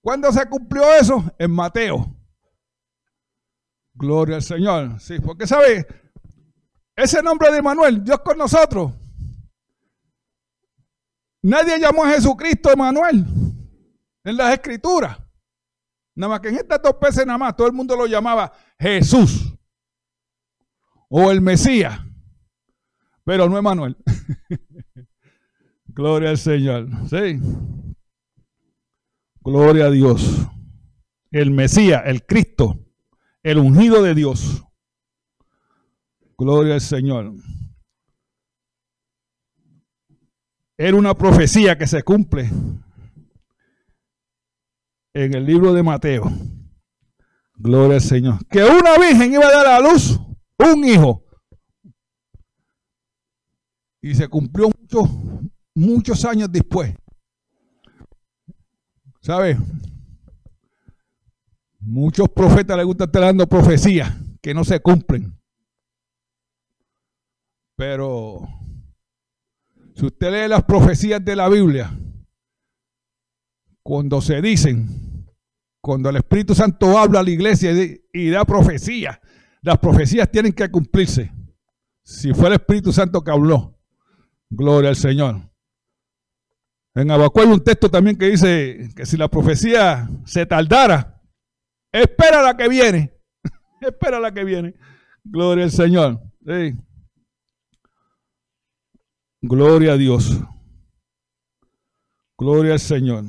¿Cuándo 0.00 0.32
se 0.32 0.48
cumplió 0.48 0.94
eso? 0.94 1.24
En 1.38 1.50
Mateo. 1.50 2.16
Gloria 3.94 4.36
al 4.36 4.42
Señor. 4.42 5.00
Sí, 5.00 5.18
porque 5.20 5.46
sabe, 5.46 5.86
ese 6.96 7.22
nombre 7.22 7.52
de 7.52 7.62
Manuel, 7.62 8.02
Dios 8.02 8.20
con 8.20 8.38
nosotros. 8.38 8.92
Nadie 11.42 11.78
llamó 11.78 12.04
a 12.04 12.10
Jesucristo 12.10 12.72
Emanuel 12.72 13.24
en 14.24 14.36
las 14.36 14.54
escrituras. 14.54 15.18
Nada 16.18 16.30
más 16.30 16.40
que 16.40 16.48
en 16.48 16.56
estas 16.56 16.82
dos 16.82 16.98
veces 17.00 17.24
nada 17.24 17.38
más, 17.38 17.54
todo 17.54 17.68
el 17.68 17.72
mundo 17.72 17.94
lo 17.94 18.04
llamaba 18.04 18.52
Jesús 18.76 19.54
o 21.08 21.30
el 21.30 21.40
Mesías, 21.40 22.00
pero 23.22 23.48
no 23.48 23.56
Emanuel. 23.56 23.96
Gloria 25.86 26.30
al 26.30 26.38
Señor. 26.38 26.88
Sí. 27.08 27.40
Gloria 29.42 29.84
a 29.84 29.90
Dios. 29.92 30.44
El 31.30 31.52
Mesías, 31.52 32.02
el 32.04 32.26
Cristo, 32.26 32.84
el 33.44 33.58
ungido 33.58 34.02
de 34.02 34.16
Dios. 34.16 34.64
Gloria 36.36 36.74
al 36.74 36.80
Señor. 36.80 37.32
Era 40.76 40.96
una 40.96 41.14
profecía 41.14 41.78
que 41.78 41.86
se 41.86 42.02
cumple 42.02 42.50
en 45.24 45.34
el 45.34 45.44
libro 45.44 45.72
de 45.72 45.82
Mateo. 45.82 46.30
Gloria 47.56 47.96
al 47.96 48.00
Señor. 48.00 48.46
Que 48.46 48.62
una 48.62 48.96
virgen 48.98 49.32
iba 49.32 49.46
a 49.46 49.52
dar 49.52 49.66
a 49.66 49.80
luz 49.80 50.18
un 50.58 50.84
hijo. 50.84 51.24
Y 54.00 54.14
se 54.14 54.28
cumplió 54.28 54.70
muchos, 54.78 55.10
muchos 55.74 56.24
años 56.24 56.52
después. 56.52 56.94
¿Sabe? 59.20 59.58
Muchos 61.80 62.28
profetas 62.28 62.76
les 62.76 62.86
gusta 62.86 63.04
estar 63.04 63.22
dando 63.22 63.48
profecías 63.48 64.16
que 64.40 64.54
no 64.54 64.62
se 64.62 64.78
cumplen. 64.78 65.36
Pero 67.74 68.46
si 69.96 70.06
usted 70.06 70.30
lee 70.30 70.48
las 70.48 70.62
profecías 70.62 71.24
de 71.24 71.34
la 71.34 71.48
Biblia, 71.48 71.98
cuando 73.82 74.20
se 74.20 74.40
dicen, 74.40 75.07
cuando 75.80 76.10
el 76.10 76.16
Espíritu 76.16 76.54
Santo 76.54 76.98
habla 76.98 77.20
a 77.20 77.22
la 77.22 77.30
iglesia 77.30 77.72
y 78.12 78.30
da 78.30 78.44
profecías, 78.44 79.18
las 79.62 79.78
profecías 79.78 80.30
tienen 80.30 80.52
que 80.52 80.70
cumplirse. 80.70 81.32
Si 82.02 82.32
fue 82.32 82.48
el 82.48 82.54
Espíritu 82.54 82.92
Santo 82.92 83.22
que 83.22 83.30
habló, 83.30 83.78
gloria 84.48 84.90
al 84.90 84.96
Señor. 84.96 85.48
En 86.94 87.10
Abacuay 87.10 87.46
hay 87.46 87.52
un 87.52 87.62
texto 87.62 87.90
también 87.90 88.16
que 88.16 88.26
dice 88.26 88.90
que 88.96 89.06
si 89.06 89.16
la 89.16 89.28
profecía 89.28 90.08
se 90.24 90.46
tardara, 90.46 91.22
espera 91.92 92.42
la 92.42 92.56
que 92.56 92.68
viene. 92.68 93.12
espera 93.80 94.18
la 94.18 94.32
que 94.32 94.44
viene. 94.44 94.74
Gloria 95.22 95.64
al 95.64 95.70
Señor. 95.70 96.20
Gloria 99.40 99.92
a 99.92 99.96
Dios. 99.96 100.40
Gloria 102.36 102.72
al 102.72 102.80
Señor. 102.80 103.24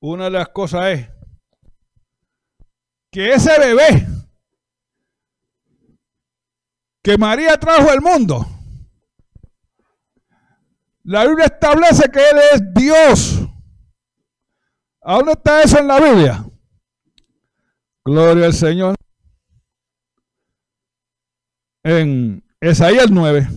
Una 0.00 0.24
de 0.24 0.30
las 0.30 0.48
cosas 0.48 0.98
es 0.98 1.08
que 3.12 3.32
ese 3.32 3.58
bebé 3.58 4.06
que 7.02 7.18
María 7.18 7.56
trajo 7.58 7.90
al 7.90 8.00
mundo, 8.00 8.46
la 11.02 11.26
Biblia 11.26 11.46
establece 11.46 12.10
que 12.10 12.20
Él 12.20 12.38
es 12.52 12.74
Dios. 12.74 13.40
¿A 15.02 15.16
dónde 15.16 15.32
está 15.32 15.62
eso 15.62 15.78
en 15.78 15.86
la 15.86 16.00
Biblia? 16.00 16.44
Gloria 18.04 18.46
al 18.46 18.54
Señor. 18.54 18.94
En 21.82 22.44
Esaías 22.60 23.10
9. 23.10 23.48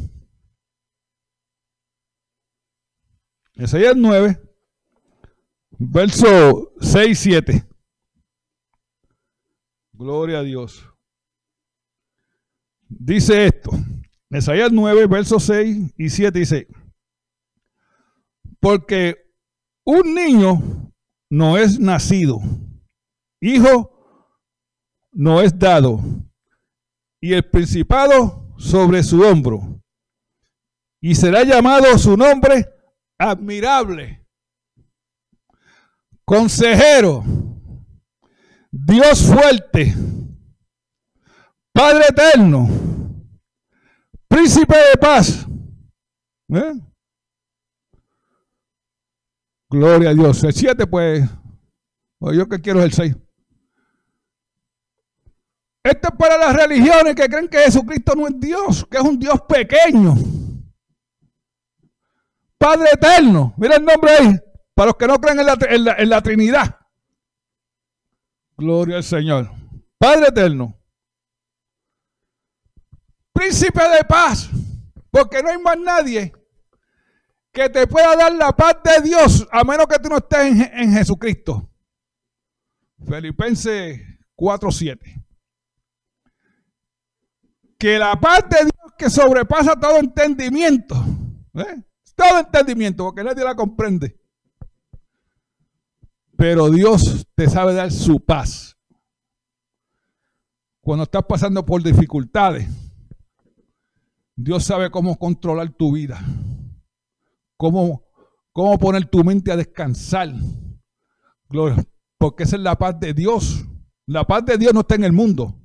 Isaías 3.55 3.93
9, 3.95 4.41
verso 5.77 6.71
6, 6.79 7.19
7. 7.19 7.67
Gloria 9.93 10.39
a 10.39 10.43
Dios. 10.43 10.85
Dice 12.87 13.45
esto. 13.45 13.71
Isaías 14.37 14.71
9, 14.71 15.05
verso 15.05 15.39
6 15.39 15.93
y 15.95 16.09
7 16.09 16.39
dice, 16.39 16.67
porque 18.59 19.15
un 19.83 20.15
niño 20.15 20.91
no 21.29 21.57
es 21.57 21.79
nacido, 21.79 22.39
hijo 23.39 23.91
no 25.11 25.41
es 25.41 25.57
dado, 25.57 25.99
y 27.21 27.33
el 27.33 27.47
principado 27.47 28.55
sobre 28.57 29.03
su 29.03 29.21
hombro, 29.21 29.79
y 30.99 31.13
será 31.13 31.43
llamado 31.43 31.95
su 31.99 32.17
nombre 32.17 32.67
admirable, 33.19 34.22
consejero, 36.25 37.23
Dios 38.71 39.21
fuerte, 39.21 39.93
Padre 41.73 42.05
eterno, 42.09 42.69
príncipe 44.27 44.75
de 44.75 44.97
paz. 44.99 45.47
¿Eh? 46.49 46.73
Gloria 49.69 50.11
a 50.11 50.13
Dios. 50.13 50.43
El 50.43 50.53
7, 50.53 50.85
pues, 50.85 51.27
yo 52.33 52.47
que 52.47 52.61
quiero 52.61 52.79
es 52.79 52.85
el 52.85 52.93
6. 52.93 53.15
Esto 55.83 56.07
es 56.09 56.15
para 56.17 56.37
las 56.37 56.55
religiones 56.55 57.15
que 57.15 57.27
creen 57.27 57.49
que 57.49 57.57
Jesucristo 57.57 58.13
no 58.15 58.27
es 58.27 58.39
Dios, 58.39 58.85
que 58.89 58.97
es 58.97 59.03
un 59.03 59.19
Dios 59.19 59.41
pequeño. 59.41 60.15
Padre 62.57 62.89
eterno. 62.93 63.53
Mira 63.57 63.75
el 63.75 63.83
nombre 63.83 64.11
ahí. 64.11 64.39
Para 64.73 64.87
los 64.87 64.95
que 64.97 65.07
no 65.07 65.19
creen 65.19 65.39
en 65.39 66.09
la, 66.09 66.21
Trinidad. 66.21 66.79
Gloria 68.57 68.97
al 68.97 69.03
Señor. 69.03 69.51
Padre 69.97 70.27
eterno. 70.27 70.79
Príncipe 73.31 73.81
de 73.89 74.03
paz. 74.03 74.49
Porque 75.11 75.43
no 75.43 75.49
hay 75.49 75.57
más 75.59 75.77
nadie 75.77 76.33
que 77.51 77.69
te 77.69 77.85
pueda 77.85 78.15
dar 78.15 78.33
la 78.33 78.51
paz 78.55 78.77
de 78.83 79.07
Dios 79.07 79.47
a 79.51 79.63
menos 79.63 79.85
que 79.85 79.99
tú 79.99 80.09
no 80.09 80.17
estés 80.17 80.39
en, 80.39 80.61
en 80.61 80.93
Jesucristo. 80.93 81.69
Filipenses 83.07 84.01
4:7. 84.35 85.23
Que 87.77 87.99
la 87.99 88.19
paz 88.19 88.49
de 88.49 88.61
Dios 88.61 88.93
que 88.97 89.09
sobrepasa 89.09 89.75
todo 89.75 89.97
entendimiento. 89.97 90.95
¿eh? 91.53 91.83
todo 92.15 92.39
entendimiento, 92.39 93.05
porque 93.05 93.23
nadie 93.23 93.43
la 93.43 93.55
comprende. 93.55 94.19
Pero 96.37 96.69
Dios 96.69 97.25
te 97.35 97.49
sabe 97.49 97.73
dar 97.73 97.91
su 97.91 98.19
paz. 98.19 98.77
Cuando 100.81 101.03
estás 101.03 101.23
pasando 101.27 101.65
por 101.65 101.81
dificultades, 101.81 102.67
Dios 104.35 104.63
sabe 104.63 104.89
cómo 104.89 105.17
controlar 105.17 105.71
tu 105.71 105.93
vida, 105.93 106.19
cómo, 107.55 108.03
cómo 108.51 108.77
poner 108.77 109.05
tu 109.05 109.23
mente 109.23 109.51
a 109.51 109.55
descansar. 109.55 110.33
Gloria, 111.47 111.85
porque 112.17 112.43
esa 112.43 112.55
es 112.55 112.61
la 112.61 112.75
paz 112.75 112.99
de 112.99 113.13
Dios. 113.13 113.65
La 114.07 114.25
paz 114.25 114.45
de 114.45 114.57
Dios 114.57 114.73
no 114.73 114.81
está 114.81 114.95
en 114.95 115.05
el 115.05 115.13
mundo. 115.13 115.55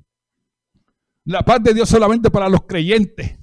La 1.25 1.43
paz 1.43 1.61
de 1.63 1.73
Dios 1.73 1.89
solamente 1.89 2.31
para 2.31 2.47
los 2.47 2.61
creyentes. 2.61 3.37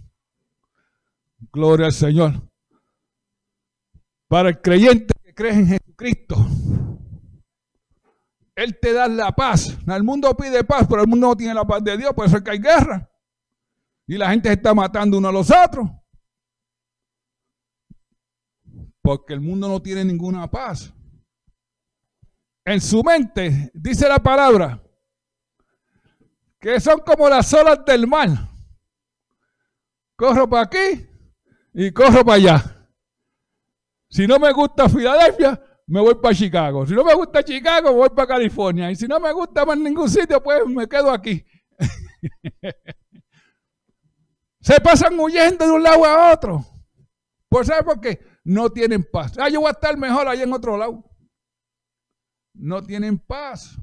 Gloria 1.52 1.86
al 1.86 1.92
Señor. 1.92 2.48
Para 4.28 4.48
el 4.48 4.60
creyente 4.60 5.12
que 5.22 5.34
cree 5.34 5.52
en 5.52 5.66
Jesucristo, 5.68 6.36
Él 8.56 8.80
te 8.80 8.94
da 8.94 9.06
la 9.06 9.30
paz. 9.32 9.76
El 9.86 10.02
mundo 10.02 10.34
pide 10.34 10.64
paz, 10.64 10.86
pero 10.88 11.02
el 11.02 11.08
mundo 11.08 11.28
no 11.28 11.36
tiene 11.36 11.52
la 11.52 11.64
paz 11.64 11.84
de 11.84 11.96
Dios, 11.96 12.14
por 12.14 12.26
eso 12.26 12.38
es 12.38 12.42
que 12.42 12.50
hay 12.50 12.58
guerra. 12.58 13.08
Y 14.06 14.16
la 14.16 14.30
gente 14.30 14.48
se 14.48 14.54
está 14.54 14.72
matando 14.72 15.18
uno 15.18 15.28
a 15.28 15.32
los 15.32 15.50
otros. 15.50 15.88
Porque 19.02 19.34
el 19.34 19.40
mundo 19.40 19.68
no 19.68 19.80
tiene 19.80 20.04
ninguna 20.04 20.50
paz. 20.50 20.92
En 22.64 22.80
su 22.80 23.04
mente, 23.04 23.70
dice 23.74 24.08
la 24.08 24.18
palabra, 24.18 24.82
que 26.58 26.80
son 26.80 27.00
como 27.00 27.28
las 27.28 27.52
olas 27.52 27.84
del 27.84 28.06
mar. 28.06 28.28
Corro 30.16 30.48
para 30.48 30.62
aquí 30.62 31.06
y 31.74 31.92
corro 31.92 32.24
para 32.24 32.36
allá. 32.36 32.88
Si 34.08 34.26
no 34.26 34.38
me 34.38 34.50
gusta 34.50 34.88
Filadelfia, 34.88 35.60
me 35.86 36.00
voy 36.00 36.16
para 36.16 36.34
Chicago. 36.34 36.86
Si 36.86 36.94
no 36.94 37.04
me 37.04 37.14
gusta 37.14 37.44
Chicago, 37.44 37.92
voy 37.92 38.08
para 38.10 38.26
California. 38.26 38.90
Y 38.90 38.96
si 38.96 39.06
no 39.06 39.20
me 39.20 39.32
gusta 39.32 39.64
más 39.64 39.78
ningún 39.78 40.10
sitio, 40.10 40.42
pues 40.42 40.66
me 40.66 40.88
quedo 40.88 41.10
aquí. 41.10 41.44
Se 44.60 44.80
pasan 44.80 45.18
huyendo 45.18 45.64
de 45.64 45.70
un 45.70 45.82
lado 45.82 46.04
a 46.04 46.32
otro. 46.32 46.64
¿Por 47.48 47.64
saber 47.64 47.84
por 47.84 48.00
qué? 48.00 48.18
No 48.42 48.70
tienen 48.70 49.04
paz. 49.04 49.38
Ah, 49.38 49.48
yo 49.48 49.60
voy 49.60 49.68
a 49.68 49.72
estar 49.72 49.96
mejor 49.96 50.26
allá 50.26 50.42
en 50.42 50.52
otro 50.52 50.76
lado. 50.76 51.04
No 52.52 52.82
tienen 52.82 53.18
paz. 53.18 53.78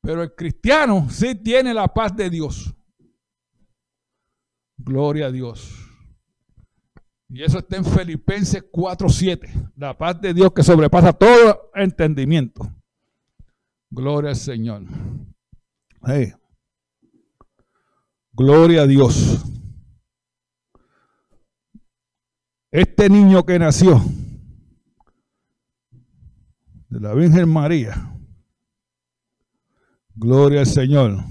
Pero 0.00 0.24
el 0.24 0.34
cristiano 0.34 1.08
sí 1.08 1.36
tiene 1.36 1.72
la 1.72 1.86
paz 1.86 2.16
de 2.16 2.28
Dios. 2.28 2.74
Gloria 4.76 5.26
a 5.26 5.30
Dios. 5.30 5.81
Y 7.34 7.42
eso 7.42 7.60
está 7.60 7.78
en 7.78 7.84
Filipenses 7.86 8.62
4:7. 8.70 9.48
La 9.76 9.96
paz 9.96 10.20
de 10.20 10.34
Dios 10.34 10.52
que 10.52 10.62
sobrepasa 10.62 11.14
todo 11.14 11.70
entendimiento. 11.74 12.70
Gloria 13.90 14.30
al 14.30 14.36
Señor. 14.36 14.82
Gloria 18.34 18.82
a 18.82 18.86
Dios. 18.86 19.42
Este 22.70 23.08
niño 23.08 23.46
que 23.46 23.58
nació 23.58 24.02
de 26.90 27.00
la 27.00 27.14
Virgen 27.14 27.48
María. 27.48 28.14
Gloria 30.14 30.60
al 30.60 30.66
Señor. 30.66 31.24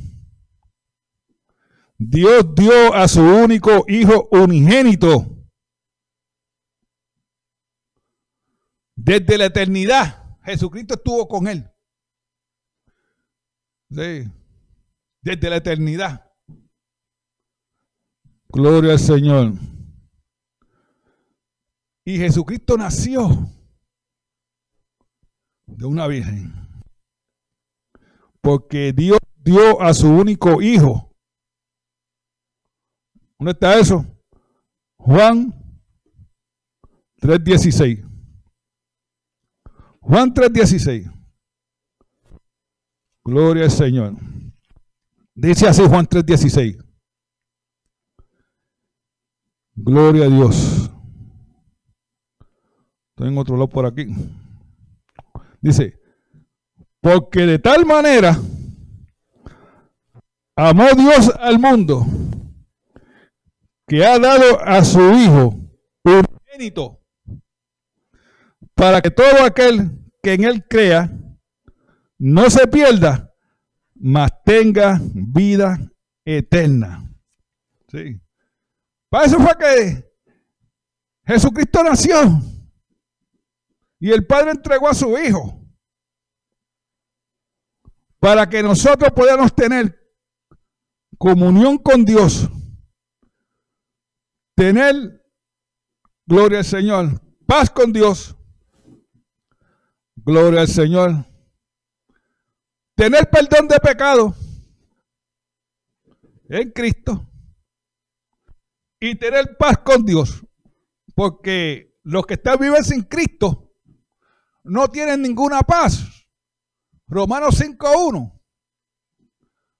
Dios 2.00 2.56
dio 2.56 2.92
a 2.96 3.08
su 3.08 3.22
único 3.22 3.86
hijo 3.88 4.28
unigénito. 4.32 5.41
Desde 9.04 9.36
la 9.36 9.46
eternidad, 9.46 10.38
Jesucristo 10.44 10.94
estuvo 10.94 11.28
con 11.28 11.48
él. 11.48 11.68
Sí. 13.90 14.32
Desde 15.24 15.50
la 15.50 15.56
eternidad. 15.56 16.32
Gloria 18.50 18.92
al 18.92 19.00
Señor. 19.00 19.54
Y 22.06 22.18
Jesucristo 22.18 22.78
nació 22.78 23.50
de 25.66 25.86
una 25.86 26.06
virgen. 26.06 26.54
Porque 28.40 28.94
Dios 28.94 29.18
dio 29.38 29.82
a 29.82 29.96
su 29.96 30.10
único 30.10 30.62
hijo. 30.62 31.12
¿Dónde 33.40 33.54
está 33.54 33.80
eso? 33.80 34.06
Juan 34.98 35.52
3.16. 37.20 38.11
Juan 40.02 40.34
3.16. 40.34 41.12
Gloria 43.24 43.66
al 43.66 43.72
Señor. 43.72 44.16
Dice 45.34 45.68
así 45.68 45.84
Juan 45.88 46.08
3.16. 46.08 46.84
Gloria 49.76 50.26
a 50.26 50.30
Dios. 50.30 50.92
Tengo 53.16 53.42
otro 53.42 53.56
lado 53.56 53.70
por 53.70 53.86
aquí. 53.86 54.08
Dice, 55.62 56.00
porque 57.00 57.46
de 57.46 57.60
tal 57.60 57.86
manera 57.86 58.38
amó 60.56 60.86
Dios 60.96 61.32
al 61.40 61.60
mundo 61.60 62.06
que 63.88 64.06
ha 64.06 64.18
dado 64.18 64.60
a 64.62 64.84
su 64.84 65.00
Hijo 65.14 65.56
unigénito 66.04 67.01
para 68.76 69.02
que 69.02 69.12
todo 69.12 69.44
aquel 69.44 69.92
que 70.22 70.34
en 70.34 70.44
él 70.44 70.66
crea 70.68 71.12
no 72.18 72.50
se 72.50 72.68
pierda, 72.68 73.34
mas 73.96 74.32
tenga 74.44 75.00
vida 75.02 75.80
eterna. 76.26 77.10
Sí. 77.90 78.20
Para 79.10 79.26
eso 79.26 79.40
fue 79.40 79.58
que 79.58 80.12
Jesucristo 81.26 81.84
nació. 81.84 82.42
Y 84.00 84.12
el 84.12 84.26
Padre 84.26 84.52
entregó 84.52 84.90
a 84.90 84.94
su 84.94 85.18
Hijo 85.18 85.62
para 88.20 88.48
que 88.48 88.62
nosotros 88.62 89.12
podamos 89.14 89.54
tener 89.54 90.00
comunión 91.18 91.78
con 91.80 92.06
Dios, 92.06 92.50
tener, 94.56 95.24
gloria 96.26 96.60
al 96.60 96.66
Señor, 96.66 97.22
paz 97.48 97.70
con 97.70 97.92
Dios, 97.92 98.36
gloria 100.24 100.62
al 100.62 100.68
Señor, 100.68 101.26
tener 102.96 103.30
perdón 103.30 103.68
de 103.68 103.80
pecado 103.80 104.36
en 106.50 106.72
Cristo 106.72 107.28
y 109.00 109.16
tener 109.16 109.58
paz 109.58 109.80
con 109.80 110.06
Dios, 110.06 110.46
porque 111.16 111.98
los 112.04 112.26
que 112.26 112.36
están 112.36 112.60
viviendo 112.60 112.84
sin 112.84 113.04
Cristo 113.04 113.74
no 114.64 114.88
tienen 114.90 115.22
ninguna 115.22 115.62
paz. 115.62 116.28
Romanos 117.08 117.60
5.1 117.60 118.40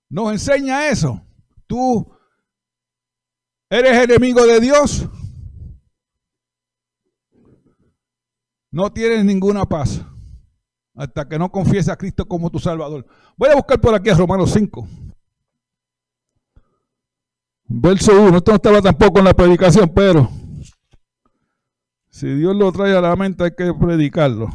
nos 0.10 0.32
enseña 0.32 0.90
eso. 0.90 1.22
Tú 1.68 2.12
eres 3.70 4.04
enemigo 4.04 4.46
de 4.46 4.60
Dios. 4.60 5.08
No 8.72 8.92
tienes 8.92 9.24
ninguna 9.24 9.66
paz 9.66 10.06
hasta 10.96 11.28
que 11.28 11.40
no 11.40 11.52
confieses 11.52 11.90
a 11.90 11.98
Cristo 11.98 12.26
como 12.26 12.50
tu 12.50 12.60
Salvador. 12.60 13.06
Voy 13.38 13.50
a 13.50 13.56
buscar 13.56 13.80
por 13.80 13.96
aquí 13.96 14.10
a 14.10 14.16
Romanos 14.16 14.52
5. 14.52 14.88
Verso 17.66 18.12
1. 18.12 18.38
Esto 18.38 18.52
no 18.52 18.56
estaba 18.56 18.82
tampoco 18.82 19.20
en 19.20 19.26
la 19.26 19.34
predicación, 19.34 19.90
pero 19.94 20.30
si 22.10 22.28
Dios 22.36 22.56
lo 22.56 22.72
trae 22.72 22.96
a 22.96 23.02
la 23.02 23.16
mente 23.16 23.46
hay 23.46 23.52
que 23.52 23.74
predicarlo. 23.74 24.50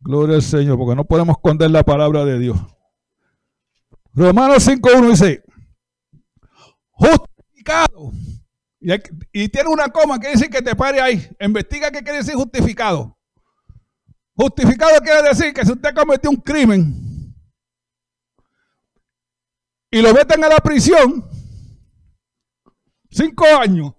Gloria 0.00 0.36
al 0.36 0.42
Señor, 0.42 0.78
porque 0.78 0.96
no 0.96 1.04
podemos 1.04 1.36
esconder 1.36 1.70
la 1.70 1.82
palabra 1.82 2.24
de 2.24 2.38
Dios. 2.38 2.58
Romanos 4.14 4.66
5.1 4.66 5.10
dice, 5.10 5.44
justificado. 6.90 8.12
Y, 9.32 9.48
tiene 9.48 9.68
una 9.68 9.88
coma 9.88 10.18
que 10.18 10.30
dice 10.30 10.48
que 10.48 10.62
te 10.62 10.76
pare 10.76 11.00
ahí. 11.00 11.28
Investiga 11.40 11.90
qué 11.90 12.02
quiere 12.02 12.18
decir 12.18 12.34
justificado. 12.34 13.15
Justificado 14.36 15.00
quiere 15.00 15.22
decir 15.22 15.54
que 15.54 15.64
si 15.64 15.72
usted 15.72 15.94
cometió 15.94 16.28
un 16.28 16.36
crimen 16.36 17.34
y 19.90 20.02
lo 20.02 20.12
meten 20.12 20.44
a 20.44 20.48
la 20.48 20.58
prisión, 20.58 21.26
cinco 23.10 23.46
años, 23.46 23.94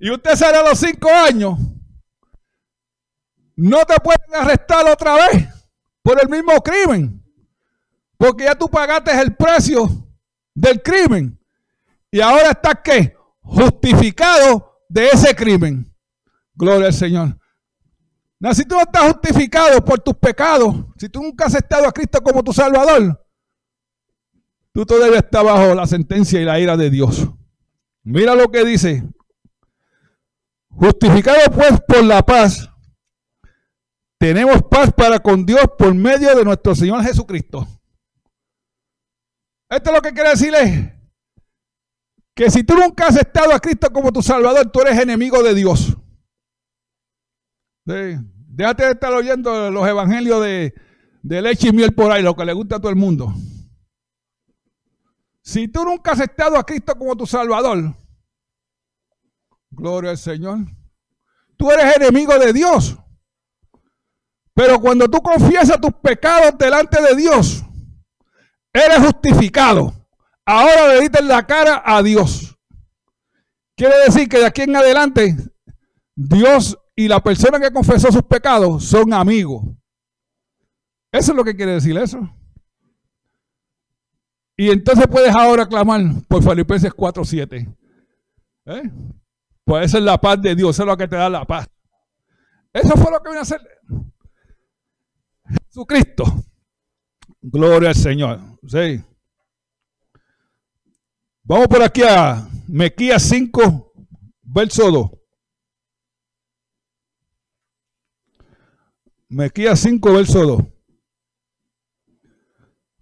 y 0.00 0.10
usted 0.10 0.34
sale 0.34 0.58
a 0.58 0.68
los 0.68 0.78
cinco 0.78 1.08
años, 1.08 1.56
no 3.54 3.84
te 3.84 3.94
pueden 4.00 4.34
arrestar 4.34 4.86
otra 4.88 5.14
vez 5.14 5.48
por 6.02 6.20
el 6.20 6.28
mismo 6.28 6.54
crimen. 6.62 7.22
Porque 8.18 8.44
ya 8.44 8.54
tú 8.54 8.68
pagaste 8.68 9.12
el 9.20 9.36
precio 9.36 9.88
del 10.54 10.82
crimen. 10.82 11.38
Y 12.10 12.20
ahora 12.20 12.50
estás 12.50 12.80
qué? 12.82 13.16
Justificado 13.40 14.82
de 14.88 15.08
ese 15.08 15.34
crimen. 15.34 15.94
Gloria 16.54 16.88
al 16.88 16.94
Señor. 16.94 17.38
No, 18.38 18.54
si 18.54 18.64
tú 18.64 18.74
no 18.74 18.82
estás 18.82 19.12
justificado 19.12 19.82
por 19.84 19.98
tus 20.00 20.14
pecados, 20.14 20.74
si 20.98 21.08
tú 21.08 21.22
nunca 21.22 21.46
has 21.46 21.54
estado 21.54 21.88
a 21.88 21.92
Cristo 21.92 22.20
como 22.20 22.44
tu 22.44 22.52
Salvador, 22.52 23.24
tú 24.72 24.84
todavía 24.84 25.18
estás 25.18 25.42
bajo 25.42 25.74
la 25.74 25.86
sentencia 25.86 26.40
y 26.40 26.44
la 26.44 26.60
ira 26.60 26.76
de 26.76 26.90
Dios. 26.90 27.26
Mira 28.02 28.34
lo 28.34 28.50
que 28.50 28.64
dice. 28.64 29.02
Justificado 30.68 31.50
pues 31.50 31.80
por 31.88 32.04
la 32.04 32.22
paz 32.22 32.68
tenemos 34.18 34.62
paz 34.62 34.92
para 34.92 35.18
con 35.18 35.44
Dios 35.44 35.64
por 35.78 35.94
medio 35.94 36.34
de 36.34 36.44
nuestro 36.44 36.74
Señor 36.74 37.02
Jesucristo. 37.02 37.66
Esto 39.68 39.90
es 39.90 39.96
lo 39.96 40.02
que 40.02 40.12
quiere 40.12 40.30
decirle. 40.30 40.92
Que 42.34 42.50
si 42.50 42.64
tú 42.64 42.74
nunca 42.74 43.06
has 43.06 43.16
estado 43.16 43.52
a 43.52 43.60
Cristo 43.60 43.90
como 43.90 44.12
tu 44.12 44.22
Salvador, 44.22 44.70
tú 44.70 44.80
eres 44.82 44.98
enemigo 44.98 45.42
de 45.42 45.54
Dios. 45.54 45.95
Déjate 47.86 48.84
de 48.84 48.90
estar 48.90 49.12
oyendo 49.12 49.70
los 49.70 49.86
evangelios 49.88 50.42
de, 50.42 50.74
de 51.22 51.42
leche 51.42 51.68
y 51.68 51.72
miel 51.72 51.94
por 51.94 52.10
ahí, 52.10 52.22
lo 52.22 52.34
que 52.34 52.44
le 52.44 52.52
gusta 52.52 52.76
a 52.76 52.80
todo 52.80 52.90
el 52.90 52.96
mundo. 52.96 53.32
Si 55.42 55.68
tú 55.68 55.84
nunca 55.84 56.12
has 56.12 56.20
estado 56.20 56.56
a 56.56 56.66
Cristo 56.66 56.96
como 56.98 57.16
tu 57.16 57.26
Salvador, 57.26 57.94
gloria 59.70 60.10
al 60.10 60.18
Señor, 60.18 60.58
tú 61.56 61.70
eres 61.70 61.96
enemigo 61.96 62.36
de 62.36 62.52
Dios. 62.52 62.98
Pero 64.52 64.80
cuando 64.80 65.08
tú 65.08 65.20
confiesas 65.20 65.80
tus 65.80 65.92
pecados 66.02 66.58
delante 66.58 67.00
de 67.00 67.14
Dios, 67.14 67.64
eres 68.72 68.98
justificado. 68.98 69.92
Ahora 70.44 70.88
le 70.88 71.00
dices 71.02 71.24
la 71.24 71.46
cara 71.46 71.82
a 71.84 72.02
Dios. 72.02 72.56
Quiere 73.76 73.94
decir 74.06 74.28
que 74.28 74.38
de 74.38 74.46
aquí 74.46 74.62
en 74.62 74.74
adelante, 74.74 75.36
Dios 76.14 76.78
y 76.96 77.08
la 77.08 77.22
persona 77.22 77.60
que 77.60 77.70
confesó 77.70 78.10
sus 78.10 78.22
pecados 78.22 78.84
son 78.84 79.12
amigos. 79.12 79.62
Eso 81.12 81.32
es 81.32 81.36
lo 81.36 81.44
que 81.44 81.54
quiere 81.54 81.72
decir 81.72 81.96
eso. 81.98 82.18
Y 84.56 84.70
entonces 84.70 85.06
puedes 85.06 85.34
ahora 85.34 85.66
clamar 85.66 86.00
por 86.26 86.42
Filipenses 86.42 86.90
4.7. 86.90 87.76
¿Eh? 88.64 88.90
Pues 89.64 89.86
esa 89.86 89.98
es 89.98 90.04
la 90.04 90.18
paz 90.18 90.40
de 90.40 90.54
Dios, 90.54 90.74
eso 90.74 90.82
es 90.84 90.86
lo 90.86 90.96
que 90.96 91.06
te 91.06 91.16
da 91.16 91.28
la 91.28 91.44
paz. 91.44 91.68
Eso 92.72 92.94
fue 92.96 93.10
lo 93.10 93.22
que 93.22 93.28
vino 93.28 93.40
a 93.40 93.42
hacer 93.42 93.60
Jesucristo. 95.66 96.24
Gloria 97.42 97.90
al 97.90 97.94
Señor. 97.94 98.40
Sí. 98.66 99.02
Vamos 101.42 101.68
por 101.68 101.82
aquí 101.82 102.02
a 102.02 102.48
Mequías 102.66 103.22
5, 103.22 103.92
verso 104.42 104.90
2. 104.90 105.15
Mequías 109.36 109.80
5, 109.80 110.14
verso 110.14 110.46
2. 110.46 110.62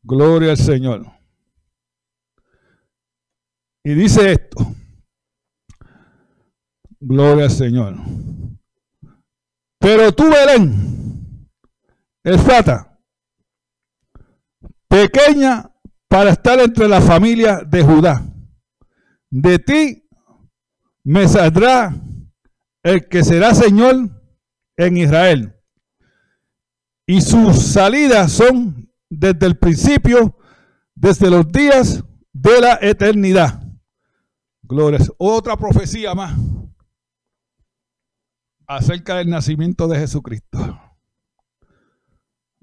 Gloria 0.03 0.51
al 0.51 0.57
Señor. 0.57 1.07
Y 3.85 3.95
dice 3.95 4.33
esto. 4.33 4.75
Gloria 6.99 7.45
al 7.45 7.53
Señor. 7.53 7.95
Pero 9.79 10.11
tú, 10.11 10.25
Belén, 10.25 11.49
fata, 12.45 12.99
pequeña 14.89 15.71
para 16.09 16.31
estar 16.31 16.59
entre 16.59 16.89
la 16.89 17.01
familia 17.01 17.61
de 17.65 17.85
Judá. 17.85 18.27
De 19.31 19.61
ti 19.61 20.09
me 21.05 21.29
saldrá 21.29 21.95
el 22.83 23.07
que 23.07 23.23
será 23.23 23.55
Señor 23.55 24.11
en 24.77 24.97
Israel. 24.97 25.54
Y 27.07 27.21
sus 27.21 27.59
salidas 27.59 28.33
son 28.33 28.91
desde 29.09 29.47
el 29.47 29.57
principio, 29.59 30.37
desde 30.95 31.31
los 31.31 31.51
días 31.51 32.03
de 32.33 32.61
la 32.61 32.79
eternidad. 32.81 33.63
Gloria. 34.63 34.99
Otra 35.19 35.57
profecía 35.57 36.15
más 36.15 36.35
acerca 38.67 39.17
del 39.17 39.29
nacimiento 39.29 39.87
de 39.89 39.99
Jesucristo. 39.99 40.81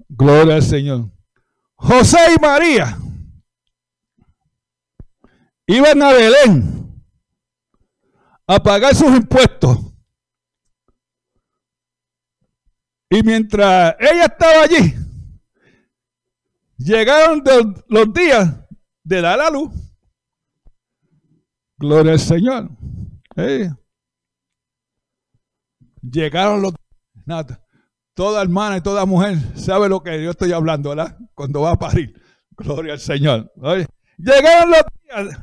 Gloria 0.08 0.56
al 0.56 0.62
Señor. 0.62 1.10
José 1.76 2.18
y 2.36 2.40
María 2.40 2.98
iban 5.66 6.02
a 6.02 6.12
Belén 6.12 7.02
a 8.46 8.62
pagar 8.62 8.94
sus 8.94 9.08
impuestos. 9.08 9.91
Y 13.12 13.22
mientras 13.22 13.94
ella 14.00 14.24
estaba 14.24 14.62
allí, 14.62 14.94
llegaron 16.78 17.44
los 17.88 18.10
días 18.14 18.58
de 19.04 19.20
dar 19.20 19.36
la 19.36 19.50
luz. 19.50 19.70
Gloria 21.76 22.12
al 22.12 22.18
Señor. 22.18 22.70
Llegaron 26.00 26.62
los... 26.62 26.72
Nada, 27.26 27.62
toda 28.14 28.40
hermana 28.40 28.78
y 28.78 28.80
toda 28.80 29.04
mujer 29.04 29.36
sabe 29.58 29.90
lo 29.90 30.02
que 30.02 30.24
yo 30.24 30.30
estoy 30.30 30.52
hablando, 30.52 30.88
¿verdad? 30.88 31.18
Cuando 31.34 31.60
va 31.60 31.72
a 31.72 31.78
parir. 31.78 32.18
Gloria 32.52 32.94
al 32.94 33.00
Señor. 33.00 33.52
Llegaron 34.16 34.70
los 34.70 34.82
días. 35.02 35.38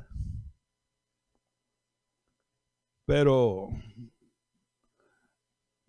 Pero 3.06 3.70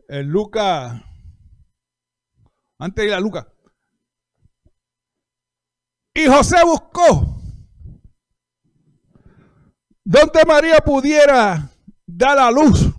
en 0.09 0.29
Lucas, 0.29 1.01
antes 2.81 3.05
de 3.05 3.09
ir 3.11 3.14
a 3.14 3.21
Lucas, 3.21 3.47
y 6.12 6.27
José 6.27 6.57
buscó 6.64 7.40
donde 10.05 10.45
María 10.45 10.79
pudiera 10.79 11.71
dar 12.05 12.37
la 12.37 12.51
luz. 12.51 12.90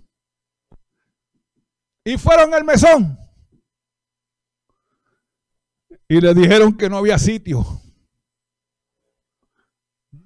Y 2.06 2.18
fueron 2.18 2.54
al 2.54 2.64
mesón. 2.64 3.18
Y 6.08 6.22
le 6.22 6.34
dijeron 6.34 6.76
que 6.76 6.90
no 6.90 6.98
había 6.98 7.20
sitio. 7.20 7.66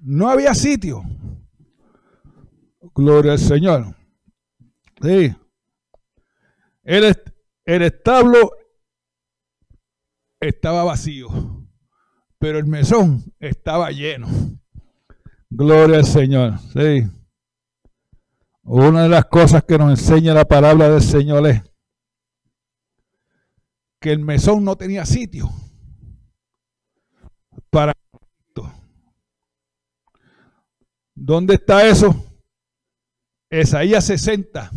No 0.00 0.30
había 0.30 0.54
sitio. 0.54 1.02
Gloria 2.94 3.32
al 3.32 3.38
Señor. 3.38 3.96
Sí. 5.02 5.34
El, 6.84 7.22
el 7.64 7.82
establo 7.82 8.52
estaba 10.48 10.84
vacío, 10.84 11.28
pero 12.38 12.58
el 12.58 12.66
mesón 12.66 13.24
estaba 13.38 13.90
lleno. 13.90 14.28
Gloria 15.50 15.98
al 15.98 16.04
Señor. 16.04 16.58
Sí. 16.72 17.08
Una 18.62 19.04
de 19.04 19.08
las 19.08 19.26
cosas 19.26 19.64
que 19.64 19.78
nos 19.78 19.90
enseña 19.90 20.34
la 20.34 20.44
palabra 20.44 20.88
del 20.88 21.02
Señor 21.02 21.46
es 21.46 21.62
que 24.00 24.12
el 24.12 24.18
mesón 24.20 24.64
no 24.64 24.76
tenía 24.76 25.06
sitio 25.06 25.50
para 27.70 27.92
¿Dónde 31.18 31.54
está 31.54 31.88
eso? 31.88 32.14
Esaías 33.48 34.04
60. 34.04 34.70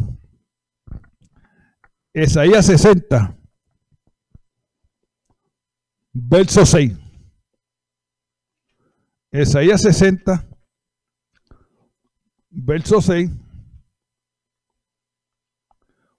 Esaías 2.14 2.66
60. 2.66 3.39
Verso 6.22 6.66
6. 6.66 6.98
Esaías 9.32 9.82
60 9.82 10.50
verso 12.50 13.02
6. 13.02 13.32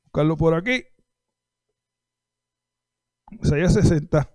Buscarlo 0.04 0.36
por 0.36 0.54
aquí. 0.54 0.84
Isaías 3.42 3.74
60. 3.74 4.28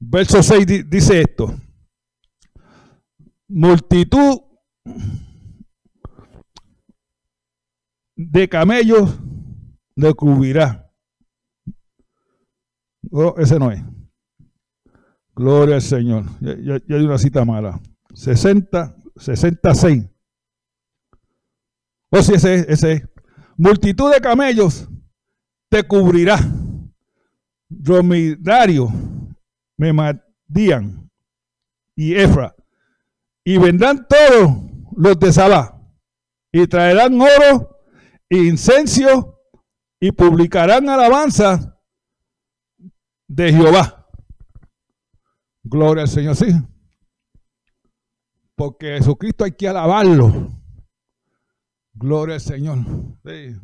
Verso 0.00 0.42
6 0.42 0.88
dice 0.88 1.20
esto. 1.20 1.54
Multitud 3.48 4.42
de 8.16 8.48
camellos 8.48 9.18
le 9.94 10.14
cubrirá. 10.14 10.87
Oh, 13.10 13.34
ese 13.38 13.58
no 13.58 13.70
es. 13.70 13.82
Gloria 15.34 15.76
al 15.76 15.82
Señor. 15.82 16.24
Ya, 16.40 16.74
hay 16.74 17.04
una 17.04 17.18
cita 17.18 17.44
mala. 17.44 17.80
60, 18.14 18.96
66. 19.16 20.04
O 22.10 22.22
si 22.22 22.34
ese, 22.34 22.66
ese 22.72 23.08
multitud 23.56 24.12
de 24.12 24.20
camellos 24.20 24.88
te 25.68 25.82
cubrirá. 25.84 26.38
Dromidario, 27.68 28.90
Memadían 29.76 31.10
y 31.94 32.14
Efra. 32.14 32.54
Y 33.44 33.58
vendrán 33.58 34.06
todos 34.08 34.56
los 34.96 35.18
de 35.18 35.32
Sabá. 35.32 35.80
Y 36.50 36.66
traerán 36.66 37.20
oro 37.20 37.78
e 38.28 38.38
incencio 38.38 39.38
y 40.00 40.12
publicarán 40.12 40.88
alabanza 40.88 41.77
de 43.28 43.52
Jehová. 43.52 44.06
Gloria 45.62 46.02
al 46.02 46.08
Señor, 46.08 46.34
sí. 46.34 46.46
Porque 48.56 48.96
Jesucristo 48.96 49.44
hay 49.44 49.52
que 49.52 49.68
alabarlo. 49.68 50.48
Gloria 51.92 52.36
al 52.36 52.40
Señor. 52.40 52.78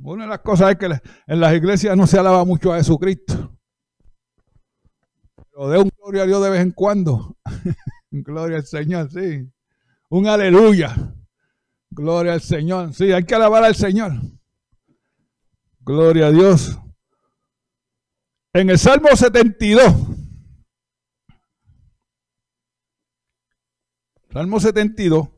Una 0.03 0.25
de 0.25 0.31
las 0.31 0.41
cosas 0.41 0.71
es 0.71 0.77
que 0.77 0.87
en 1.27 1.41
las 1.41 1.55
iglesias 1.55 1.97
no 1.97 2.07
se 2.07 2.19
alaba 2.19 2.45
mucho 2.45 2.73
a 2.73 2.77
Jesucristo. 2.77 3.57
Pero 5.51 5.69
de 5.69 5.79
un 5.79 5.91
gloria 5.97 6.23
a 6.23 6.27
Dios 6.27 6.43
de 6.43 6.51
vez 6.51 6.61
en 6.61 6.73
cuando. 6.73 7.37
gloria 8.11 8.59
al 8.59 8.67
Señor, 8.67 9.11
sí. 9.11 9.51
Un 10.11 10.27
aleluya. 10.27 10.95
Gloria 11.91 12.35
al 12.35 12.41
Señor. 12.41 12.93
Sí, 12.93 13.13
hay 13.13 13.25
que 13.25 13.35
alabar 13.35 13.65
al 13.65 13.75
Señor. 13.75 14.13
Gloria 15.81 16.27
a 16.27 16.31
Dios. 16.31 16.79
En 18.57 18.71
el 18.71 18.79
Salmo 18.79 19.09
72. 19.09 19.93
Salmo 24.33 24.61
72, 24.61 25.29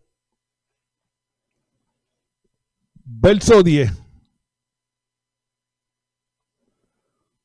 verso 3.04 3.62
10. 3.62 3.90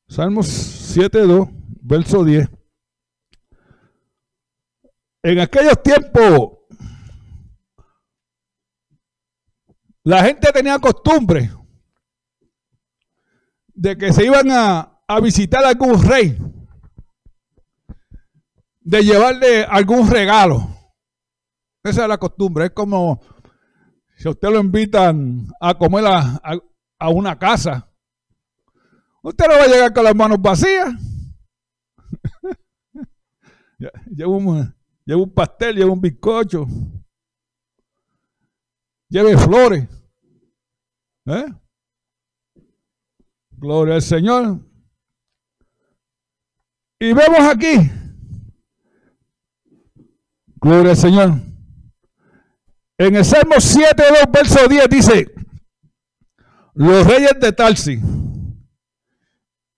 Salmos 0.08 0.46
72, 0.46 1.48
verso 1.82 2.22
10. 2.22 2.48
En 5.22 5.40
aquellos 5.40 5.82
tiempos, 5.82 6.58
la 10.04 10.22
gente 10.24 10.52
tenía 10.52 10.78
costumbre 10.78 11.50
de 13.68 13.96
que 13.96 14.12
se 14.12 14.26
iban 14.26 14.50
a, 14.50 14.91
a 15.16 15.20
visitar 15.20 15.64
a 15.64 15.68
algún 15.68 16.02
rey, 16.02 16.38
de 18.80 19.02
llevarle 19.02 19.64
algún 19.64 20.10
regalo. 20.10 20.68
Esa 21.84 22.02
es 22.02 22.08
la 22.08 22.18
costumbre. 22.18 22.66
Es 22.66 22.70
como 22.72 23.20
si 24.16 24.26
a 24.26 24.30
usted 24.30 24.48
lo 24.48 24.60
invitan 24.60 25.46
a 25.60 25.74
comer 25.74 26.04
a, 26.06 27.08
una 27.10 27.38
casa. 27.38 27.90
Usted 29.22 29.46
no 29.46 29.54
va 29.54 29.64
a 29.64 29.68
llegar 29.68 29.92
con 29.92 30.04
las 30.04 30.14
manos 30.14 30.40
vacías. 30.40 30.94
Lleva 34.16 34.30
un, 34.30 34.74
un 35.06 35.34
pastel, 35.34 35.76
lleva 35.76 35.92
un 35.92 36.00
bizcocho. 36.00 36.66
Lleve 39.08 39.36
flores. 39.36 39.88
¿Eh? 41.26 41.46
Gloria 43.50 43.96
al 43.96 44.02
Señor. 44.02 44.71
Y 47.02 47.12
vemos 47.14 47.40
aquí. 47.40 47.90
Gloria 50.60 50.92
al 50.92 50.96
Señor. 50.96 51.32
En 52.96 53.16
el 53.16 53.24
Salmo 53.24 53.56
7, 53.58 54.04
2, 54.08 54.32
verso 54.32 54.68
10 54.68 54.88
dice, 54.88 55.34
los 56.74 57.04
reyes 57.04 57.32
de 57.40 57.52
Tarsi 57.52 58.00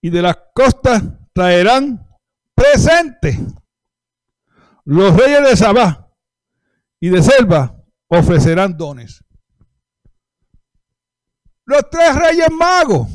y 0.02 0.10
de 0.10 0.20
las 0.20 0.36
costas 0.54 1.02
traerán 1.32 2.06
presente. 2.54 3.38
Los 4.84 5.16
reyes 5.16 5.48
de 5.48 5.56
Sabá 5.56 6.12
y 7.00 7.08
de 7.08 7.22
Selva 7.22 7.74
ofrecerán 8.08 8.76
dones. 8.76 9.24
Los 11.64 11.88
tres 11.88 12.16
reyes 12.16 12.50
magos. 12.50 13.08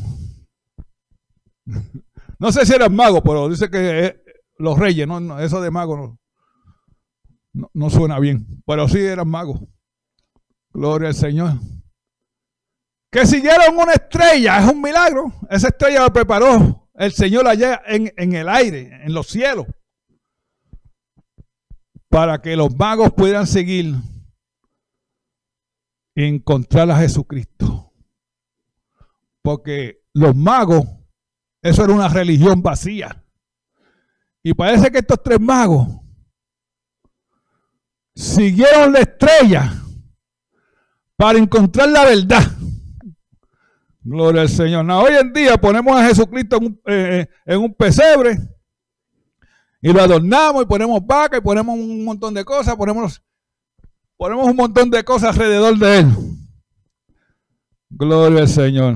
No 2.40 2.52
sé 2.52 2.66
si 2.66 2.74
eran 2.74 2.96
magos, 2.96 3.22
pero 3.24 3.50
dice 3.50 3.70
que 3.70 4.06
eh, 4.06 4.24
los 4.58 4.80
reyes, 4.80 5.08
no, 5.08 5.40
eso 5.40 5.62
de 5.62 5.72
magos 5.72 6.18
no, 7.54 7.70
no 7.74 7.90
suena 7.90 8.20
bien, 8.20 8.64
pero 8.66 8.88
sí 8.88 9.00
eran 9.00 9.28
magos. 9.28 9.62
Gloria 10.72 11.10
al 11.10 11.16
Señor. 11.16 11.54
Que 13.12 13.26
siguieron 13.26 13.78
una 13.78 13.94
estrella, 13.94 14.60
es 14.60 14.72
un 14.72 14.82
milagro. 14.82 15.34
Esa 15.50 15.70
estrella 15.70 16.02
la 16.02 16.14
preparó 16.14 16.90
el 16.94 17.12
Señor 17.12 17.48
allá 17.48 17.82
en, 17.86 18.14
en 18.18 18.34
el 18.34 18.48
aire, 18.48 19.04
en 19.04 19.14
los 19.14 19.28
cielos, 19.28 19.66
para 22.10 22.42
que 22.42 22.56
los 22.56 22.76
magos 22.76 23.14
puedan 23.14 23.48
seguir 23.48 23.96
y 26.16 26.26
encontrar 26.26 26.92
a 26.92 26.98
Jesucristo. 26.98 27.94
Porque 29.42 30.04
los 30.14 30.36
magos, 30.36 30.86
eso 31.62 31.84
era 31.84 31.94
una 31.94 32.08
religión 32.08 32.62
vacía. 32.62 33.24
Y 34.42 34.54
parece 34.54 34.92
que 34.92 35.00
estos 35.00 35.22
tres 35.22 35.40
magos 35.40 35.88
siguieron 38.16 38.94
la 38.94 39.00
estrella 39.00 39.74
para 41.16 41.38
encontrar 41.38 41.90
la 41.90 42.06
verdad. 42.06 42.44
Gloria 44.02 44.42
al 44.42 44.50
Señor. 44.50 44.90
hoy 44.90 45.14
en 45.20 45.34
día 45.34 45.58
ponemos 45.60 46.00
a 46.00 46.08
Jesucristo 46.08 46.58
en 46.58 46.66
un, 46.66 46.82
eh, 46.86 47.28
en 47.46 47.60
un, 47.60 47.74
pesebre 47.74 48.38
y 49.82 49.92
lo 49.92 50.02
adornamos 50.02 50.64
y 50.64 50.66
ponemos 50.66 51.06
vaca 51.06 51.38
y 51.38 51.42
ponemos 51.42 51.78
un 51.78 52.04
montón 52.06 52.34
de 52.34 52.44
cosas, 52.46 52.76
ponemos, 52.76 53.22
ponemos 54.18 54.48
un 54.48 54.56
montón 54.56 54.90
de 54.90 55.04
cosas 55.04 55.36
alrededor 55.36 55.78
de 55.78 56.00
él. 56.00 56.08
Gloria 57.90 58.42
al 58.42 58.48
Señor. 58.48 58.96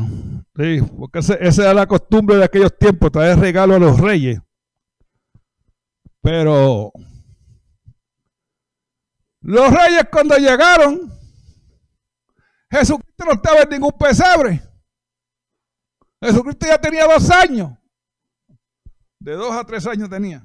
Sí, 0.56 0.82
porque 0.98 1.20
esa 1.20 1.62
era 1.64 1.74
la 1.74 1.88
costumbre 1.88 2.38
de 2.38 2.44
aquellos 2.44 2.78
tiempos, 2.78 3.12
traer 3.12 3.39
regalo 3.39 3.76
a 3.76 3.80
los 3.80 4.00
reyes. 4.00 4.39
Pero 6.22 6.91
los 9.41 9.72
reyes 9.72 10.08
cuando 10.12 10.38
llegaron 10.38 11.14
Jesucristo 12.74 13.26
no 13.26 13.34
estaba 13.34 13.62
en 13.62 13.70
ningún 13.70 13.91
pesebre. 13.91 14.62
Jesucristo 16.20 16.66
ya 16.66 16.82
tenía 16.82 17.06
dos 17.06 17.30
años. 17.30 17.72
De 19.20 19.34
dos 19.34 19.54
a 19.54 19.64
tres 19.64 19.86
años 19.86 20.10
tenía. 20.10 20.44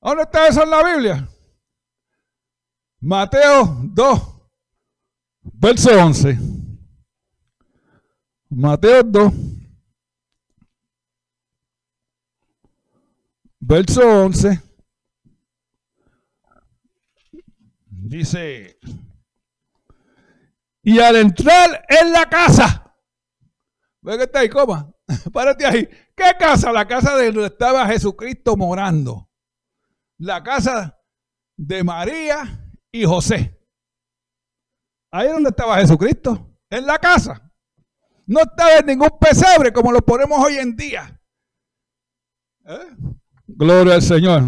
¿Dónde 0.00 0.22
está 0.22 0.46
eso 0.46 0.62
en 0.62 0.70
la 0.70 0.84
Biblia? 0.84 1.28
Mateo 3.00 3.80
2, 3.82 4.33
verso 5.64 5.98
11. 5.98 6.38
Mateo 8.50 9.02
2, 9.02 9.32
verso 13.60 14.02
11. 14.24 14.60
Dice, 17.86 18.78
y 20.82 20.98
al 20.98 21.16
entrar 21.16 21.86
en 21.88 22.12
la 22.12 22.28
casa, 22.28 22.94
¿ve 24.02 24.18
que 24.18 24.24
está 24.24 24.40
ahí, 24.40 24.50
coma? 24.50 24.92
Párate 25.32 25.64
ahí. 25.64 25.88
¿Qué 26.14 26.30
casa? 26.38 26.72
La 26.72 26.86
casa 26.86 27.16
de 27.16 27.32
donde 27.32 27.46
estaba 27.46 27.86
Jesucristo 27.86 28.54
morando. 28.54 29.30
La 30.18 30.42
casa 30.42 31.00
de 31.56 31.82
María 31.82 32.70
y 32.92 33.06
José. 33.06 33.53
Ahí 35.14 35.28
donde 35.28 35.50
estaba 35.50 35.78
Jesucristo, 35.78 36.58
en 36.68 36.86
la 36.86 36.98
casa. 36.98 37.40
No 38.26 38.40
estaba 38.40 38.78
en 38.78 38.86
ningún 38.86 39.16
pesebre 39.20 39.72
como 39.72 39.92
lo 39.92 40.00
ponemos 40.00 40.44
hoy 40.44 40.56
en 40.56 40.74
día. 40.74 41.20
¿Eh? 42.66 42.96
Gloria 43.46 43.94
al 43.94 44.02
Señor. 44.02 44.42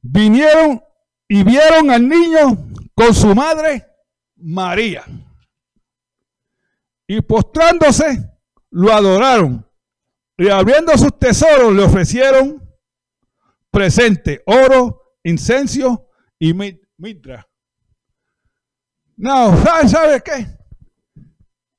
Vinieron 0.00 0.80
y 1.26 1.42
vieron 1.42 1.90
al 1.90 2.08
niño 2.08 2.68
con 2.94 3.12
su 3.12 3.34
madre 3.34 3.84
María. 4.36 5.02
Y 7.08 7.20
postrándose, 7.20 8.30
lo 8.70 8.92
adoraron. 8.92 9.68
Y 10.38 10.48
abriendo 10.50 10.96
sus 10.96 11.18
tesoros, 11.18 11.74
le 11.74 11.82
ofrecieron 11.82 12.62
presente, 13.72 14.44
oro, 14.46 15.16
incencio 15.24 16.10
y 16.38 16.54
mitra. 16.96 17.48
No, 19.16 19.56
¿sabe 19.88 20.22
qué? 20.22 20.46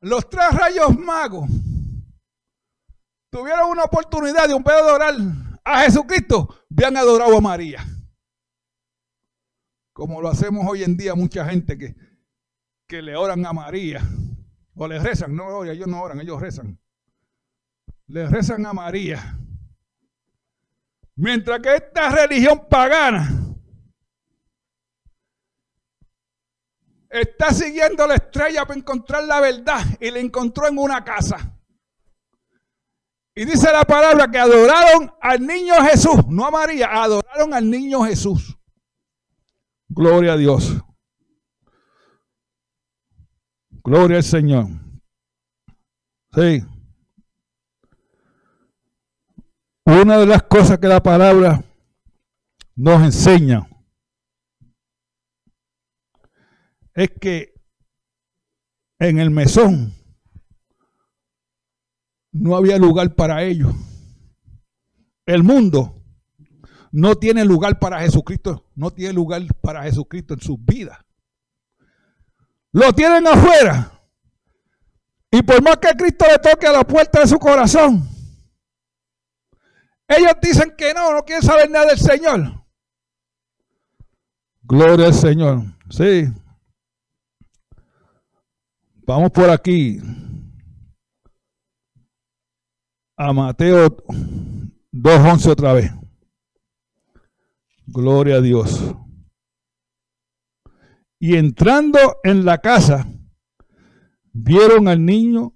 Los 0.01 0.29
tres 0.29 0.51
rayos 0.51 0.97
magos 0.97 1.49
tuvieron 3.29 3.71
una 3.71 3.83
oportunidad 3.83 4.47
de 4.47 4.53
un 4.53 4.63
pedo 4.63 4.77
adorar 4.77 5.15
a 5.63 5.81
Jesucristo, 5.81 6.65
habían 6.71 6.97
adorado 6.97 7.37
a 7.37 7.41
María. 7.41 7.85
Como 9.93 10.21
lo 10.21 10.29
hacemos 10.29 10.65
hoy 10.67 10.83
en 10.83 10.95
día 10.97 11.15
mucha 11.15 11.45
gente 11.45 11.77
que 11.77 11.95
que 12.87 13.01
le 13.01 13.15
oran 13.15 13.45
a 13.45 13.53
María, 13.53 14.01
o 14.75 14.87
le 14.87 14.99
rezan, 14.99 15.35
no, 15.35 15.63
ellos 15.63 15.87
no 15.87 16.01
oran, 16.01 16.19
ellos 16.21 16.39
rezan. 16.39 16.79
Le 18.07 18.27
rezan 18.27 18.65
a 18.65 18.73
María. 18.73 19.39
Mientras 21.15 21.59
que 21.61 21.75
esta 21.75 22.09
religión 22.09 22.67
pagana 22.69 23.29
está 27.21 27.53
siguiendo 27.53 28.05
la 28.07 28.15
estrella 28.15 28.65
para 28.65 28.79
encontrar 28.79 29.23
la 29.23 29.39
verdad 29.39 29.81
y 29.99 30.11
la 30.11 30.19
encontró 30.19 30.67
en 30.67 30.77
una 30.77 31.03
casa. 31.03 31.55
Y 33.33 33.45
dice 33.45 33.71
la 33.71 33.83
palabra 33.83 34.29
que 34.29 34.37
adoraron 34.37 35.13
al 35.21 35.45
niño 35.45 35.75
Jesús, 35.83 36.25
no 36.27 36.45
a 36.45 36.51
María, 36.51 36.87
adoraron 37.03 37.53
al 37.53 37.69
niño 37.69 38.03
Jesús. 38.03 38.57
Gloria 39.89 40.33
a 40.33 40.37
Dios. 40.37 40.73
Gloria 43.83 44.17
al 44.17 44.23
Señor. 44.23 44.67
Sí. 46.33 46.63
Una 49.85 50.17
de 50.17 50.25
las 50.25 50.43
cosas 50.43 50.79
que 50.79 50.87
la 50.87 51.03
palabra 51.03 51.63
nos 52.75 53.03
enseña 53.03 53.67
es 56.95 57.11
que 57.21 57.53
en 58.97 59.19
el 59.19 59.29
mesón 59.29 59.93
no 62.31 62.55
había 62.55 62.77
lugar 62.77 63.13
para 63.13 63.43
ellos. 63.43 63.75
El 65.27 65.43
mundo 65.43 66.01
no 66.91 67.15
tiene 67.15 67.45
lugar 67.45 67.77
para 67.77 67.99
Jesucristo, 67.99 68.71
no 68.75 68.91
tiene 68.91 69.13
lugar 69.13 69.43
para 69.61 69.83
Jesucristo 69.83 70.33
en 70.33 70.41
sus 70.41 70.57
vidas 70.65 71.05
lo 72.75 72.91
tienen 72.91 73.25
afuera. 73.25 73.89
Y 75.31 75.41
por 75.41 75.63
más 75.63 75.77
que 75.77 75.95
Cristo 75.95 76.25
le 76.29 76.37
toque 76.39 76.67
a 76.67 76.73
la 76.73 76.83
puerta 76.83 77.21
de 77.21 77.27
su 77.27 77.39
corazón, 77.39 78.05
ellos 80.09 80.33
dicen 80.41 80.73
que 80.77 80.93
no, 80.93 81.13
no 81.13 81.23
quieren 81.23 81.41
saber 81.41 81.69
nada 81.69 81.85
del 81.85 81.97
Señor. 81.97 82.65
Gloria 84.63 85.07
al 85.07 85.13
Señor. 85.13 85.63
Sí. 85.89 86.25
Vamos 89.05 89.29
por 89.31 89.49
aquí. 89.51 90.01
A 93.17 93.31
Mateo 93.31 93.95
2.11 94.91 95.49
otra 95.51 95.73
vez. 95.73 95.91
Gloria 97.85 98.37
a 98.37 98.41
Dios. 98.41 98.95
Y 101.19 101.35
entrando 101.35 101.99
en 102.23 102.45
la 102.45 102.57
casa, 102.57 103.07
vieron 104.33 104.87
al 104.87 105.05
niño 105.05 105.53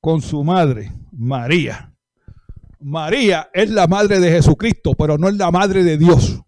con 0.00 0.22
su 0.22 0.44
madre, 0.44 0.92
María. 1.10 1.92
María 2.78 3.50
es 3.52 3.68
la 3.70 3.88
madre 3.88 4.20
de 4.20 4.30
Jesucristo, 4.30 4.94
pero 4.94 5.18
no 5.18 5.28
es 5.28 5.36
la 5.36 5.50
madre 5.50 5.82
de 5.82 5.98
Dios. 5.98 6.40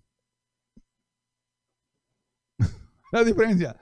la 3.12 3.24
diferencia. 3.24 3.76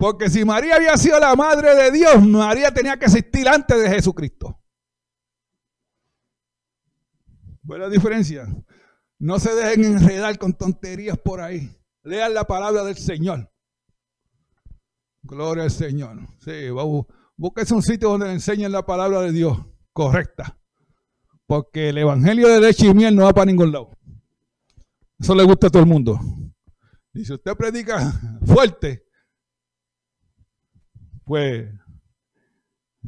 Porque 0.00 0.30
si 0.30 0.46
María 0.46 0.76
había 0.76 0.96
sido 0.96 1.20
la 1.20 1.36
madre 1.36 1.74
de 1.74 1.90
Dios, 1.90 2.26
María 2.26 2.72
tenía 2.72 2.98
que 2.98 3.04
existir 3.04 3.46
antes 3.46 3.82
de 3.82 3.86
Jesucristo. 3.86 4.58
Buena 7.60 7.86
diferencia. 7.90 8.48
No 9.18 9.38
se 9.38 9.54
dejen 9.54 9.84
enredar 9.84 10.38
con 10.38 10.54
tonterías 10.54 11.18
por 11.18 11.42
ahí. 11.42 11.76
Lean 12.02 12.32
la 12.32 12.44
palabra 12.44 12.82
del 12.82 12.96
Señor. 12.96 13.52
Gloria 15.22 15.64
al 15.64 15.70
Señor. 15.70 16.16
Sí, 16.38 16.70
búsquese 17.36 17.74
un 17.74 17.82
sitio 17.82 18.08
donde 18.08 18.28
le 18.28 18.32
enseñen 18.32 18.72
la 18.72 18.86
palabra 18.86 19.20
de 19.20 19.32
Dios 19.32 19.58
correcta. 19.92 20.58
Porque 21.44 21.90
el 21.90 21.98
evangelio 21.98 22.48
de 22.48 22.58
leche 22.58 22.86
y 22.86 22.94
miel 22.94 23.14
no 23.14 23.24
va 23.24 23.34
para 23.34 23.44
ningún 23.44 23.70
lado. 23.70 23.90
Eso 25.18 25.34
le 25.34 25.44
gusta 25.44 25.66
a 25.66 25.70
todo 25.70 25.82
el 25.82 25.88
mundo. 25.90 26.18
Y 27.12 27.22
si 27.22 27.34
usted 27.34 27.54
predica 27.54 28.18
fuerte, 28.46 29.09
pues 31.30 31.72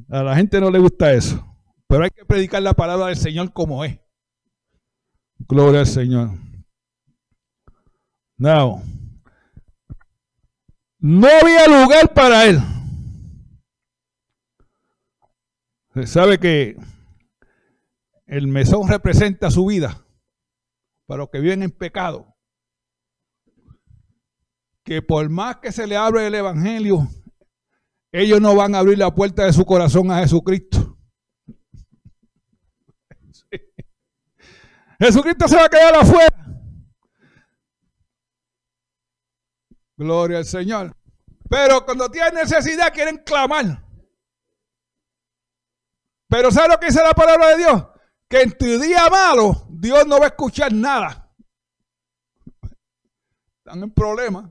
a 0.09 0.23
la 0.23 0.37
gente 0.37 0.61
no 0.61 0.71
le 0.71 0.79
gusta 0.79 1.13
eso. 1.13 1.45
Pero 1.89 2.05
hay 2.05 2.11
que 2.11 2.25
predicar 2.25 2.63
la 2.63 2.73
palabra 2.73 3.07
del 3.07 3.17
Señor 3.17 3.53
como 3.53 3.85
es. 3.85 3.99
Gloria 5.41 5.81
al 5.81 5.89
Señor. 5.89 6.31
Now, 8.37 8.81
no 11.01 11.27
había 11.27 11.67
lugar 11.67 12.15
para 12.15 12.45
él. 12.45 12.61
Se 15.93 16.07
sabe 16.07 16.39
que 16.39 16.77
el 18.27 18.47
mesón 18.47 18.89
representa 18.89 19.51
su 19.51 19.67
vida 19.67 20.07
para 21.07 21.23
los 21.23 21.31
que 21.31 21.41
viven 21.41 21.65
en 21.65 21.73
pecado. 21.73 22.37
Que 24.85 25.03
por 25.03 25.29
más 25.29 25.57
que 25.57 25.73
se 25.73 25.89
le 25.89 25.97
abre 25.97 26.29
el 26.29 26.37
evangelio, 26.37 27.09
ellos 28.13 28.41
no 28.43 28.55
van 28.55 28.75
a 28.75 28.79
abrir 28.79 28.99
la 28.99 29.15
puerta 29.15 29.45
de 29.47 29.53
su 29.55 29.65
corazón 29.65 30.11
a 30.11 30.19
Jesucristo. 30.19 30.99
Jesucristo 35.01 35.49
se 35.49 35.57
va 35.57 35.65
a 35.65 35.71
quedar 35.71 35.95
afuera. 35.97 36.29
Gloria 39.97 40.39
al 40.39 40.45
Señor. 40.45 40.95
Pero 41.49 41.85
cuando 41.85 42.11
tienen 42.11 42.35
necesidad 42.35 42.93
quieren 42.93 43.17
clamar. 43.25 43.83
Pero 46.29 46.51
¿sabe 46.51 46.69
lo 46.69 46.81
que 46.81 46.87
dice 46.87 47.03
la 47.03 47.13
palabra 47.13 47.49
de 47.49 47.57
Dios? 47.59 47.87
Que 48.29 48.43
en 48.43 48.53
tu 48.53 48.65
día 48.65 49.09
malo 49.11 49.67
Dios 49.71 50.07
no 50.07 50.19
va 50.19 50.27
a 50.27 50.29
escuchar 50.29 50.73
nada. 50.73 51.31
Están 53.59 53.83
en 53.83 53.91
problemas. 53.91 54.51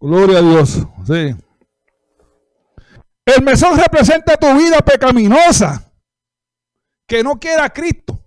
Gloria 0.00 0.38
a 0.38 0.42
Dios. 0.42 0.86
Sí. 1.06 1.45
El 3.26 3.42
mesón 3.42 3.76
representa 3.76 4.36
tu 4.36 4.46
vida 4.56 4.78
pecaminosa. 4.78 5.82
Que 7.06 7.22
no 7.22 7.38
quiera 7.38 7.64
a 7.64 7.70
Cristo 7.70 8.18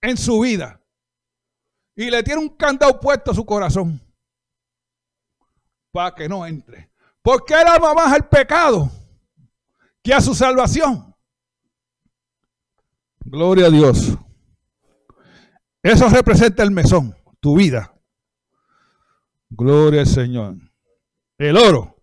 en 0.00 0.16
su 0.16 0.40
vida. 0.40 0.80
Y 1.96 2.10
le 2.10 2.22
tiene 2.22 2.40
un 2.40 2.50
candado 2.50 3.00
puesto 3.00 3.30
a 3.30 3.34
su 3.34 3.44
corazón. 3.44 4.00
Para 5.92 6.14
que 6.14 6.28
no 6.28 6.46
entre. 6.46 6.90
Porque 7.22 7.54
él 7.54 7.66
ama 7.66 7.92
más 7.94 8.12
al 8.12 8.28
pecado 8.28 8.90
que 10.02 10.14
a 10.14 10.20
su 10.20 10.34
salvación. 10.34 11.14
Gloria 13.20 13.66
a 13.66 13.70
Dios. 13.70 14.16
Eso 15.82 16.08
representa 16.08 16.62
el 16.62 16.70
mesón, 16.70 17.16
tu 17.40 17.56
vida. 17.56 17.94
Gloria 19.48 20.00
al 20.00 20.06
Señor. 20.06 20.56
El 21.38 21.56
oro. 21.56 21.99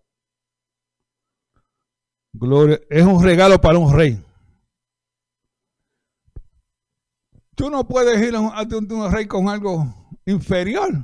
Gloria, 2.39 2.79
es 2.89 3.03
un 3.03 3.23
regalo 3.23 3.59
para 3.59 3.79
un 3.79 3.91
rey. 3.95 4.23
Tú 7.55 7.71
no 7.71 7.87
puedes 7.87 8.21
ir 8.21 8.35
a 8.35 8.39
un, 8.39 9.11
rey 9.11 9.25
con 9.25 9.49
algo 9.49 10.11
inferior. 10.25 11.03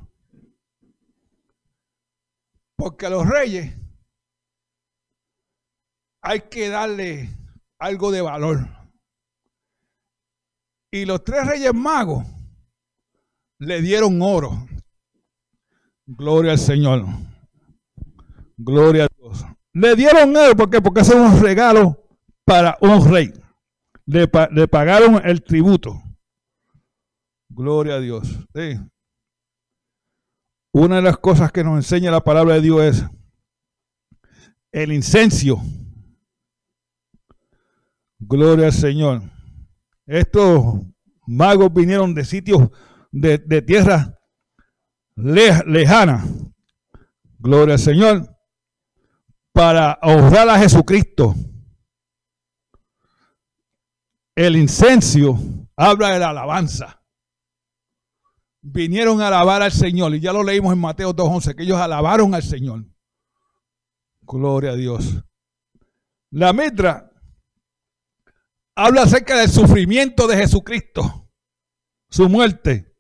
Porque 2.75 3.07
a 3.07 3.09
los 3.09 3.27
reyes 3.27 3.75
hay 6.21 6.41
que 6.41 6.69
darle 6.69 7.29
algo 7.79 8.11
de 8.11 8.21
valor. 8.21 8.67
Y 10.91 11.05
los 11.05 11.23
tres 11.23 11.47
reyes 11.47 11.73
magos 11.73 12.27
le 13.57 13.81
dieron 13.81 14.21
oro. 14.21 14.67
Gloria 16.05 16.51
al 16.51 16.59
Señor. 16.59 17.05
Gloria 18.57 19.05
a 19.05 19.07
Dios. 19.07 19.12
Le 19.73 19.95
dieron 19.95 20.35
oro 20.35 20.55
porque 20.55 20.81
porque 20.81 21.01
es 21.01 21.09
un 21.09 21.41
regalo 21.41 22.07
para 22.45 22.77
un 22.81 23.11
rey. 23.11 23.33
Le, 24.05 24.29
le 24.51 24.67
pagaron 24.67 25.21
el 25.25 25.43
tributo. 25.43 26.01
Gloria 27.49 27.95
a 27.95 27.99
Dios. 27.99 28.27
Una 30.71 30.97
de 30.97 31.01
las 31.03 31.17
cosas 31.17 31.51
que 31.51 31.63
nos 31.63 31.75
enseña 31.75 32.11
la 32.11 32.23
palabra 32.23 32.55
de 32.55 32.61
Dios 32.61 32.81
es 32.81 33.05
el 34.71 34.91
incencio. 34.91 35.61
Gloria 38.19 38.67
al 38.67 38.73
Señor. 38.73 39.21
Estos 40.05 40.81
magos 41.27 41.71
vinieron 41.73 42.13
de 42.13 42.25
sitios 42.25 42.69
de, 43.11 43.37
tierra 43.61 44.19
lejana. 45.15 46.25
Gloria 47.37 47.75
al 47.75 47.79
Señor. 47.79 48.32
Para 49.53 49.97
honrar 50.01 50.49
a 50.49 50.59
Jesucristo. 50.59 51.35
El 54.35 54.57
incencio 54.57 55.37
habla 55.77 56.09
de 56.09 56.19
la 56.19 56.29
alabanza 56.31 57.03
vinieron 58.63 59.21
a 59.21 59.27
alabar 59.27 59.61
al 59.61 59.71
Señor. 59.71 60.15
Y 60.15 60.19
ya 60.19 60.33
lo 60.33 60.43
leímos 60.43 60.73
en 60.73 60.79
Mateo 60.79 61.13
2.11, 61.13 61.55
que 61.55 61.63
ellos 61.63 61.77
alabaron 61.77 62.33
al 62.33 62.41
Señor. 62.41 62.85
Gloria 64.21 64.71
a 64.71 64.75
Dios. 64.75 65.23
La 66.31 66.53
metra 66.53 67.11
habla 68.75 69.03
acerca 69.03 69.39
del 69.39 69.49
sufrimiento 69.49 70.25
de 70.25 70.37
Jesucristo, 70.37 71.29
su 72.09 72.27
muerte. 72.27 72.95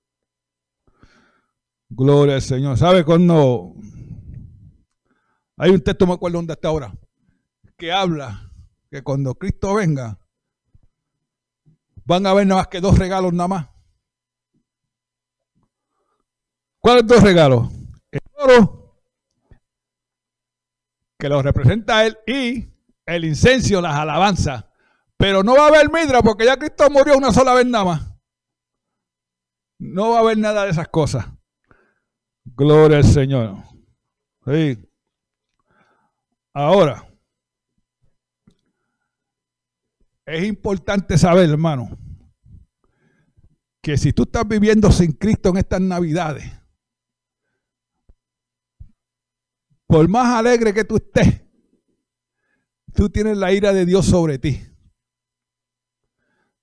Gloria 1.89 2.35
al 2.35 2.41
Señor. 2.41 2.77
¿Sabe 2.77 3.03
cuando 3.03 3.73
hay 5.57 5.71
un 5.71 5.81
texto, 5.81 6.07
me 6.07 6.13
acuerdo 6.13 6.37
dónde 6.37 6.53
está 6.53 6.69
ahora, 6.69 6.93
que 7.77 7.91
habla 7.91 8.51
que 8.89 9.01
cuando 9.03 9.35
Cristo 9.35 9.75
venga, 9.75 10.19
van 12.05 12.25
a 12.25 12.31
haber 12.31 12.47
nada 12.47 12.61
más 12.61 12.67
que 12.67 12.81
dos 12.81 12.97
regalos 12.97 13.33
nada 13.33 13.47
más. 13.47 13.67
¿Cuáles 16.79 17.07
dos 17.07 17.23
regalos? 17.23 17.69
El 18.11 18.21
oro, 18.35 18.99
que 21.17 21.29
lo 21.29 21.41
representa 21.41 22.05
él, 22.05 22.17
y 22.27 22.67
el 23.05 23.25
incenso, 23.25 23.81
las 23.81 23.95
alabanzas. 23.95 24.65
Pero 25.17 25.43
no 25.43 25.55
va 25.55 25.65
a 25.65 25.67
haber 25.67 25.91
midra 25.91 26.21
porque 26.21 26.45
ya 26.45 26.57
Cristo 26.57 26.89
murió 26.89 27.17
una 27.17 27.31
sola 27.31 27.53
vez 27.53 27.65
nada 27.65 27.85
más. 27.85 28.11
No 29.79 30.11
va 30.11 30.17
a 30.17 30.19
haber 30.21 30.37
nada 30.37 30.65
de 30.65 30.71
esas 30.71 30.89
cosas. 30.89 31.25
Gloria 32.43 32.97
al 32.97 33.05
Señor. 33.05 33.55
Sí. 34.45 34.77
Ahora, 36.53 37.09
es 40.25 40.43
importante 40.45 41.17
saber, 41.17 41.49
hermano, 41.49 41.97
que 43.81 43.97
si 43.97 44.13
tú 44.13 44.23
estás 44.23 44.47
viviendo 44.47 44.91
sin 44.91 45.13
Cristo 45.13 45.49
en 45.49 45.57
estas 45.57 45.81
navidades, 45.81 46.45
por 49.87 50.07
más 50.07 50.37
alegre 50.37 50.73
que 50.73 50.85
tú 50.85 50.97
estés, 50.97 51.41
tú 52.93 53.09
tienes 53.09 53.37
la 53.37 53.51
ira 53.51 53.73
de 53.73 53.85
Dios 53.85 54.05
sobre 54.05 54.37
ti. 54.37 54.61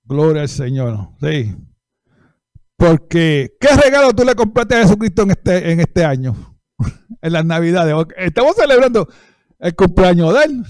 Gloria 0.03 0.41
al 0.41 0.49
Señor. 0.49 1.09
Sí. 1.21 1.55
Porque, 2.75 3.55
¿qué 3.59 3.67
regalo 3.75 4.13
tú 4.13 4.23
le 4.23 4.35
compraste 4.35 4.75
a 4.75 4.83
Jesucristo 4.83 5.21
en 5.23 5.31
este, 5.31 5.71
en 5.71 5.79
este 5.81 6.03
año? 6.03 6.57
en 7.21 7.33
las 7.33 7.45
Navidades. 7.45 7.95
Estamos 8.17 8.55
celebrando 8.55 9.07
el 9.61 9.75
cumpleaños 9.75 10.33
de 10.33 10.43
Él. 10.43 10.65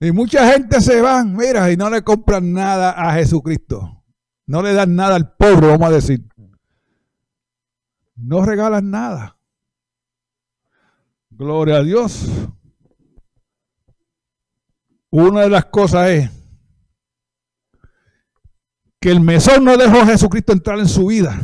Y 0.00 0.10
mucha 0.10 0.50
gente 0.50 0.80
se 0.80 1.00
va, 1.00 1.22
mira, 1.24 1.70
y 1.70 1.76
no 1.76 1.88
le 1.88 2.02
compran 2.02 2.52
nada 2.52 2.90
a 2.90 3.14
Jesucristo. 3.14 4.02
No 4.46 4.62
le 4.62 4.72
dan 4.72 4.96
nada 4.96 5.14
al 5.14 5.36
pobre, 5.36 5.68
vamos 5.68 5.88
a 5.88 5.92
decir. 5.92 6.26
No 8.16 8.44
regalan 8.44 8.90
nada. 8.90 9.38
Gloria 11.30 11.76
a 11.76 11.82
Dios. 11.82 12.26
Una 15.10 15.42
de 15.42 15.50
las 15.50 15.66
cosas 15.66 16.08
es 16.08 16.30
que 18.98 19.10
el 19.10 19.20
mesón 19.20 19.64
no 19.64 19.76
dejó 19.76 19.98
a 20.00 20.06
Jesucristo 20.06 20.52
entrar 20.52 20.78
en 20.78 20.88
su 20.88 21.06
vida. 21.06 21.38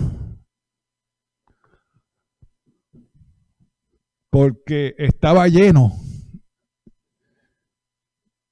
Porque 4.38 4.94
estaba 4.98 5.48
lleno. 5.48 5.96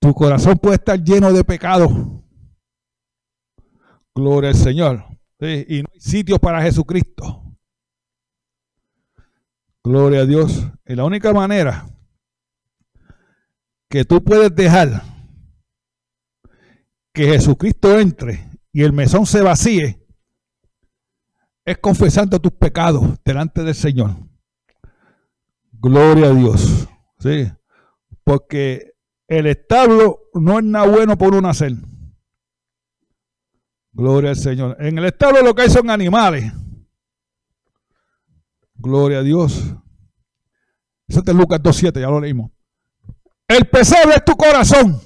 Tu 0.00 0.12
corazón 0.14 0.58
puede 0.58 0.74
estar 0.74 1.00
lleno 1.00 1.32
de 1.32 1.44
pecado. 1.44 2.24
Gloria 4.12 4.50
al 4.50 4.56
Señor. 4.56 5.04
Y 5.38 5.82
no 5.82 5.88
hay 5.94 6.00
sitio 6.00 6.40
para 6.40 6.60
Jesucristo. 6.60 7.56
Gloria 9.84 10.22
a 10.22 10.26
Dios. 10.26 10.68
Y 10.86 10.96
la 10.96 11.04
única 11.04 11.32
manera 11.32 11.88
que 13.88 14.04
tú 14.04 14.24
puedes 14.24 14.52
dejar 14.56 15.04
que 17.14 17.26
Jesucristo 17.26 17.96
entre 17.96 18.50
y 18.72 18.82
el 18.82 18.92
mesón 18.92 19.24
se 19.24 19.40
vacíe 19.40 20.04
es 21.64 21.78
confesando 21.78 22.40
tus 22.40 22.54
pecados 22.54 23.22
delante 23.24 23.62
del 23.62 23.76
Señor. 23.76 24.16
Gloria 25.80 26.26
a 26.28 26.34
Dios. 26.34 26.88
Sí. 27.18 27.50
Porque 28.24 28.94
el 29.28 29.46
establo 29.46 30.20
no 30.34 30.58
es 30.58 30.64
nada 30.64 30.86
bueno 30.86 31.16
por 31.16 31.34
un 31.34 31.42
nacer. 31.42 31.72
Gloria 33.92 34.30
al 34.30 34.36
Señor. 34.36 34.76
En 34.78 34.98
el 34.98 35.06
establo 35.06 35.42
lo 35.42 35.54
que 35.54 35.62
hay 35.62 35.70
son 35.70 35.90
animales. 35.90 36.52
Gloria 38.74 39.18
a 39.18 39.22
Dios. 39.22 39.74
Eso 41.08 41.22
es 41.24 41.34
Lucas 41.34 41.60
2.7, 41.60 42.00
ya 42.00 42.08
lo 42.08 42.20
leímos. 42.20 42.50
El 43.48 43.68
pesebre 43.68 44.16
es 44.16 44.24
tu 44.24 44.36
corazón. 44.36 45.00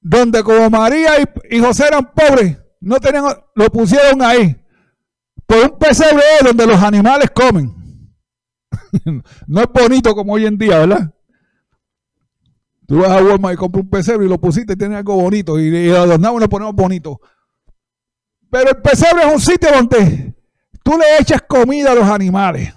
Donde 0.00 0.42
como 0.42 0.70
María 0.70 1.12
y, 1.50 1.60
José 1.60 1.86
eran 1.86 2.12
pobres, 2.12 2.58
no 2.80 2.98
tenían, 2.98 3.24
lo 3.54 3.70
pusieron 3.70 4.22
ahí. 4.22 4.61
Por 5.52 5.70
un 5.70 5.78
pesebre 5.78 6.22
donde 6.42 6.66
los 6.66 6.82
animales 6.82 7.30
comen. 7.30 7.74
no 9.46 9.60
es 9.60 9.66
bonito 9.70 10.14
como 10.14 10.32
hoy 10.32 10.46
en 10.46 10.56
día, 10.56 10.78
¿verdad? 10.78 11.14
Tú 12.86 13.00
vas 13.00 13.10
a 13.10 13.22
Walmart 13.22 13.52
y 13.52 13.58
compras 13.58 13.84
un 13.84 13.90
pesebre 13.90 14.24
y 14.24 14.30
lo 14.30 14.40
pusiste 14.40 14.72
y 14.72 14.76
tiene 14.76 14.96
algo 14.96 15.14
bonito. 15.14 15.60
Y, 15.60 15.68
y 15.68 15.90
adornamos 15.90 16.40
y 16.40 16.44
lo 16.44 16.48
ponemos 16.48 16.74
bonito. 16.74 17.20
Pero 18.50 18.70
el 18.70 18.80
pesebre 18.80 19.26
es 19.26 19.34
un 19.34 19.40
sitio 19.40 19.68
donde 19.74 20.34
tú 20.82 20.92
le 20.96 21.18
echas 21.20 21.42
comida 21.42 21.92
a 21.92 21.96
los 21.96 22.08
animales. 22.08 22.72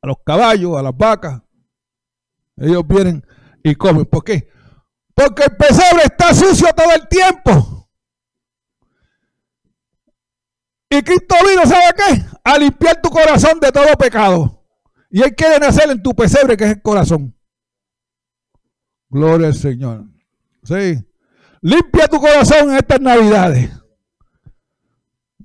A 0.00 0.06
los 0.06 0.16
caballos, 0.24 0.78
a 0.78 0.82
las 0.82 0.96
vacas. 0.96 1.42
Ellos 2.56 2.88
vienen 2.88 3.22
y 3.62 3.74
comen. 3.74 4.06
¿Por 4.06 4.24
qué? 4.24 4.48
Porque 5.14 5.42
el 5.44 5.56
pesebre 5.58 6.04
está 6.04 6.32
sucio 6.32 6.68
todo 6.74 6.90
el 6.90 7.06
tiempo. 7.06 7.83
Y 10.96 11.02
Cristo 11.02 11.34
vino, 11.48 11.66
¿sabe 11.66 11.92
qué? 11.96 12.24
A 12.44 12.56
limpiar 12.56 13.00
tu 13.02 13.08
corazón 13.10 13.58
de 13.58 13.72
todo 13.72 13.96
pecado. 13.98 14.64
Y 15.10 15.22
Él 15.22 15.34
quiere 15.34 15.58
nacer 15.58 15.90
en 15.90 16.00
tu 16.00 16.14
pesebre, 16.14 16.56
que 16.56 16.64
es 16.64 16.70
el 16.70 16.82
corazón. 16.82 17.36
Gloria 19.08 19.48
al 19.48 19.54
Señor. 19.54 20.04
Sí. 20.62 21.04
Limpia 21.60 22.06
tu 22.06 22.20
corazón 22.20 22.70
en 22.70 22.76
estas 22.76 23.00
navidades. 23.00 23.70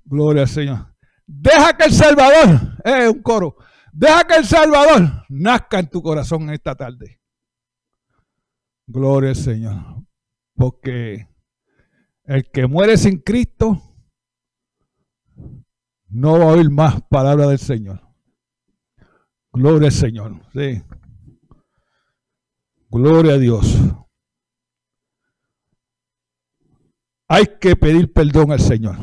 Gloria 0.05 0.43
al 0.43 0.49
Señor. 0.49 0.95
Deja 1.25 1.75
que 1.75 1.85
el 1.85 1.93
Salvador, 1.93 2.77
es 2.83 3.09
un 3.09 3.21
coro, 3.21 3.55
deja 3.91 4.23
que 4.25 4.35
el 4.35 4.45
Salvador 4.45 5.25
nazca 5.29 5.79
en 5.79 5.89
tu 5.89 6.01
corazón 6.01 6.43
en 6.43 6.51
esta 6.51 6.75
tarde. 6.75 7.19
Gloria 8.85 9.31
al 9.31 9.35
Señor. 9.35 10.03
Porque 10.55 11.27
el 12.25 12.49
que 12.51 12.67
muere 12.67 12.97
sin 12.97 13.19
Cristo 13.19 13.88
no 16.10 16.39
va 16.39 16.45
a 16.45 16.53
oír 16.53 16.70
más 16.70 17.01
palabra 17.03 17.47
del 17.47 17.60
Señor. 17.60 18.01
Gloria 19.51 19.88
al 19.88 19.93
Señor. 19.93 20.41
Sí. 20.53 20.82
Gloria 22.89 23.34
a 23.34 23.38
Dios. 23.38 23.78
Hay 27.28 27.45
que 27.60 27.76
pedir 27.76 28.12
perdón 28.12 28.51
al 28.51 28.60
Señor 28.60 28.97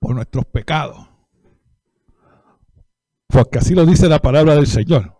por 0.00 0.14
nuestros 0.14 0.44
pecados. 0.46 1.08
Porque 3.28 3.58
así 3.58 3.74
lo 3.74 3.86
dice 3.86 4.08
la 4.08 4.18
palabra 4.18 4.54
del 4.54 4.66
Señor. 4.66 5.16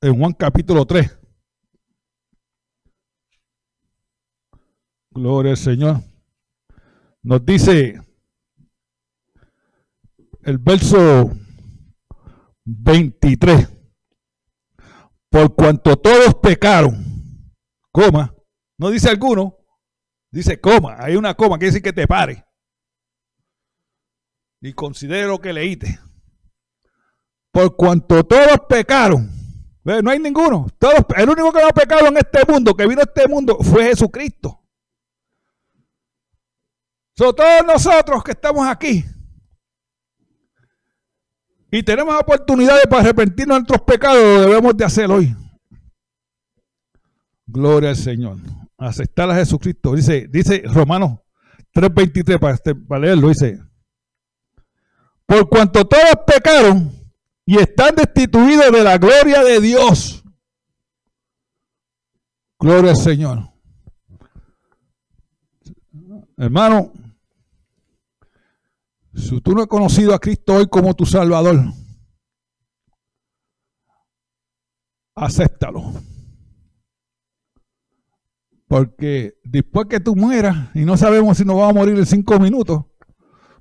En 0.00 0.18
Juan 0.18 0.32
capítulo 0.32 0.84
3. 0.84 1.18
Gloria 5.10 5.52
al 5.52 5.56
Señor. 5.56 6.13
Nos 7.24 7.42
dice 7.42 7.98
el 10.42 10.58
verso 10.58 11.32
23. 12.66 13.66
Por 15.30 15.54
cuanto 15.54 15.96
todos 15.96 16.34
pecaron, 16.34 17.02
coma, 17.90 18.36
no 18.78 18.90
dice 18.90 19.08
alguno, 19.08 19.56
dice 20.30 20.60
coma, 20.60 20.96
hay 20.98 21.16
una 21.16 21.34
coma, 21.34 21.56
quiere 21.56 21.72
decir 21.72 21.82
que 21.82 21.94
te 21.94 22.06
pare. 22.06 22.44
Y 24.60 24.74
considero 24.74 25.40
que 25.40 25.54
leíste. 25.54 25.98
Por 27.50 27.74
cuanto 27.74 28.22
todos 28.24 28.60
pecaron, 28.68 29.30
no 29.82 30.10
hay 30.10 30.18
ninguno. 30.18 30.66
Todos, 30.78 31.06
el 31.16 31.30
único 31.30 31.52
que 31.52 31.60
no 31.60 31.68
ha 31.68 31.72
pecado 31.72 32.06
en 32.06 32.18
este 32.18 32.44
mundo, 32.46 32.74
que 32.74 32.86
vino 32.86 33.00
a 33.00 33.04
este 33.04 33.26
mundo, 33.26 33.56
fue 33.60 33.84
Jesucristo. 33.84 34.63
Son 37.16 37.34
todos 37.34 37.64
nosotros 37.66 38.24
que 38.24 38.32
estamos 38.32 38.66
aquí, 38.66 39.04
y 41.76 41.82
tenemos 41.82 42.14
oportunidades 42.14 42.84
para 42.88 43.02
arrepentirnos 43.02 43.56
de 43.56 43.60
nuestros 43.62 43.80
pecados, 43.80 44.22
lo 44.22 44.42
debemos 44.42 44.76
de 44.76 44.84
hacer 44.84 45.10
hoy. 45.10 45.34
Gloria 47.46 47.90
al 47.90 47.96
Señor. 47.96 48.36
Aceptar 48.78 49.28
a 49.28 49.34
Jesucristo. 49.34 49.92
Dice, 49.92 50.28
dice 50.30 50.62
Romanos 50.66 51.18
3.23 51.74 52.38
para, 52.38 52.54
este, 52.54 52.76
para 52.76 53.00
leerlo. 53.00 53.28
Dice, 53.28 53.60
por 55.26 55.48
cuanto 55.48 55.84
todos 55.84 56.12
pecaron 56.24 56.92
y 57.44 57.58
están 57.58 57.96
destituidos 57.96 58.70
de 58.70 58.84
la 58.84 58.96
gloria 58.96 59.42
de 59.42 59.60
Dios. 59.60 60.22
Gloria 62.60 62.92
al 62.92 62.96
Señor. 62.98 63.50
Hermano, 66.36 66.92
si 69.14 69.40
tú 69.40 69.52
no 69.52 69.62
has 69.62 69.68
conocido 69.68 70.14
a 70.14 70.18
Cristo 70.18 70.54
hoy 70.54 70.66
como 70.66 70.94
tu 70.94 71.06
Salvador, 71.06 71.60
acéptalo. 75.14 75.92
Porque 78.66 79.34
después 79.44 79.86
que 79.86 80.00
tú 80.00 80.16
mueras, 80.16 80.70
y 80.74 80.84
no 80.84 80.96
sabemos 80.96 81.36
si 81.36 81.44
nos 81.44 81.56
vamos 81.56 81.70
a 81.70 81.78
morir 81.78 81.96
en 81.96 82.06
cinco 82.06 82.38
minutos, 82.40 82.84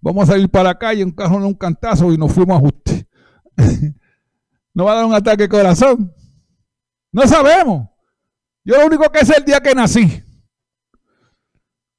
vamos 0.02 0.24
a 0.24 0.34
salir 0.34 0.50
para 0.50 0.70
la 0.70 0.80
calle, 0.80 1.04
un 1.04 1.12
cajón, 1.12 1.44
un 1.44 1.54
cantazo 1.54 2.12
y 2.12 2.18
nos 2.18 2.32
fuimos 2.32 2.56
a 2.56 2.58
ajuste. 2.58 3.08
nos 4.74 4.88
va 4.88 4.94
a 4.94 4.96
dar 4.96 5.06
un 5.06 5.14
ataque 5.14 5.44
de 5.44 5.50
corazón. 5.50 6.14
No 7.12 7.28
sabemos. 7.28 7.90
Yo 8.64 8.78
lo 8.78 8.88
único 8.88 9.12
que 9.12 9.26
sé 9.26 9.34
es 9.34 9.38
el 9.40 9.46
día 9.46 9.60
que 9.60 9.76
nací. 9.76 10.24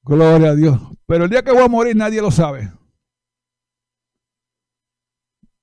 Gloria 0.02 0.50
a 0.50 0.54
Dios. 0.54 0.80
Pero 1.06 1.24
el 1.24 1.30
día 1.30 1.42
que 1.42 1.52
voy 1.52 1.62
a 1.62 1.68
morir 1.68 1.94
nadie 1.94 2.20
lo 2.20 2.30
sabe. 2.30 2.72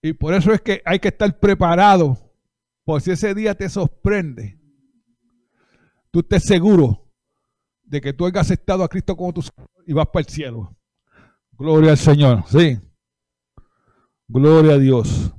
Y 0.02 0.14
por 0.14 0.34
eso 0.34 0.52
es 0.52 0.62
que 0.62 0.82
hay 0.86 1.00
que 1.00 1.10
estar 1.10 1.40
preparado. 1.40 2.18
Por 2.84 3.02
si 3.02 3.12
ese 3.12 3.36
día 3.36 3.54
te 3.56 3.70
sorprende, 3.70 4.60
tú 6.10 6.22
estés 6.22 6.44
seguro 6.44 7.14
de 7.84 8.02
que 8.02 8.12
tú 8.12 8.26
hayas 8.26 8.48
aceptado 8.48 8.84
a 8.84 8.90
Cristo 8.90 9.16
como 9.16 9.34
tu 9.34 9.44
Señor 9.44 9.70
y 9.86 9.94
vas 9.94 10.08
para 10.08 10.26
el 10.26 10.32
cielo. 10.32 10.76
Gloria 11.52 11.92
al 11.92 11.98
Señor. 11.98 12.44
Sí. 12.48 12.80
Gloria 14.28 14.74
a 14.74 14.78
Dios. 14.80 15.32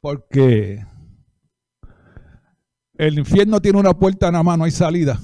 Porque 0.00 0.84
el 2.94 3.18
infierno 3.18 3.60
tiene 3.60 3.78
una 3.78 3.94
puerta 3.94 4.28
en 4.28 4.34
la 4.34 4.42
mano, 4.42 4.64
hay 4.64 4.70
salida. 4.70 5.18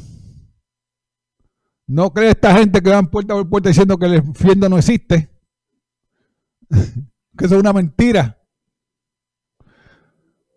No 1.87 2.13
cree 2.13 2.31
esta 2.31 2.57
gente 2.57 2.81
que 2.81 2.89
dan 2.89 3.11
puerta 3.11 3.35
por 3.35 3.49
puerta 3.49 3.69
diciendo 3.69 3.99
que 3.99 4.07
el 4.07 4.15
infierno 4.15 4.69
no 4.71 4.79
existe. 4.79 5.29
que 7.37 7.47
eso 7.47 7.55
es 7.55 7.61
una 7.61 7.73
mentira. 7.73 8.41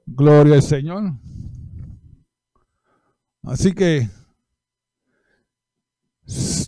Gloria 0.06 0.56
al 0.56 0.62
Señor. 0.62 1.14
Así 3.44 3.74
que 3.74 4.10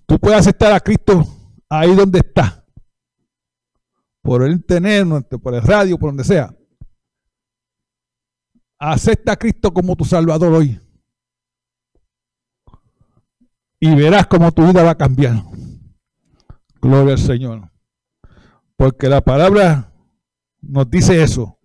tú 0.05 0.19
puedes 0.19 0.39
aceptar 0.39 0.73
a 0.73 0.79
Cristo 0.79 1.23
ahí 1.69 1.95
donde 1.95 2.19
está. 2.19 2.65
Por 4.21 4.43
el 4.43 4.53
internet, 4.53 5.27
por 5.41 5.55
el 5.55 5.61
radio, 5.61 5.97
por 5.97 6.09
donde 6.09 6.23
sea. 6.23 6.53
Acepta 8.77 9.33
a 9.33 9.37
Cristo 9.37 9.73
como 9.73 9.95
tu 9.95 10.05
Salvador 10.05 10.53
hoy. 10.53 10.79
Y 13.79 13.95
verás 13.95 14.27
cómo 14.27 14.51
tu 14.51 14.65
vida 14.67 14.83
va 14.83 14.91
a 14.91 14.97
cambiar. 14.97 15.43
Gloria 16.81 17.13
al 17.13 17.19
Señor. 17.19 17.71
Porque 18.75 19.09
la 19.09 19.21
palabra 19.21 19.88
nos 20.61 20.89
dice 20.89 21.21
eso. 21.21 21.59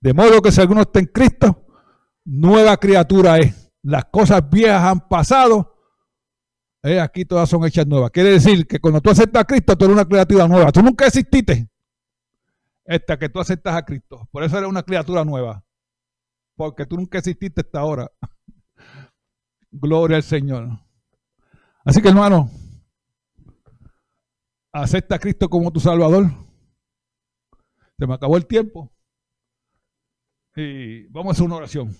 De 0.00 0.12
modo 0.12 0.42
que 0.42 0.52
si 0.52 0.60
alguno 0.60 0.82
está 0.82 0.98
en 0.98 1.06
Cristo, 1.06 1.66
nueva 2.24 2.76
criatura 2.76 3.38
es. 3.38 3.72
Las 3.82 4.06
cosas 4.06 4.48
viejas 4.48 4.82
han 4.82 5.08
pasado. 5.08 5.74
Eh, 6.82 7.00
aquí 7.00 7.24
todas 7.24 7.48
son 7.48 7.64
hechas 7.64 7.86
nuevas. 7.86 8.10
Quiere 8.10 8.30
decir 8.30 8.66
que 8.66 8.78
cuando 8.78 9.00
tú 9.00 9.10
aceptas 9.10 9.42
a 9.42 9.44
Cristo, 9.46 9.76
tú 9.76 9.86
eres 9.86 9.94
una 9.94 10.04
criatura 10.04 10.46
nueva. 10.46 10.72
Tú 10.72 10.82
nunca 10.82 11.06
exististe. 11.06 11.68
Hasta 12.86 13.18
que 13.18 13.28
tú 13.28 13.40
aceptas 13.40 13.74
a 13.74 13.84
Cristo. 13.84 14.28
Por 14.30 14.42
eso 14.42 14.56
eres 14.58 14.68
una 14.68 14.82
criatura 14.82 15.24
nueva. 15.24 15.64
Porque 16.56 16.86
tú 16.86 16.96
nunca 16.96 17.18
exististe 17.18 17.62
hasta 17.62 17.80
ahora. 17.80 18.10
Gloria 19.70 20.16
al 20.18 20.22
Señor. 20.22 20.68
Así 21.84 22.00
que 22.00 22.08
hermano, 22.08 22.50
acepta 24.72 25.16
a 25.16 25.18
Cristo 25.18 25.48
como 25.48 25.70
tu 25.70 25.80
Salvador. 25.80 26.30
Se 27.98 28.06
me 28.06 28.14
acabó 28.14 28.36
el 28.36 28.46
tiempo. 28.46 28.92
Y 30.56 31.06
vamos 31.08 31.30
a 31.30 31.32
hacer 31.32 31.46
una 31.46 31.56
oración. 31.56 31.94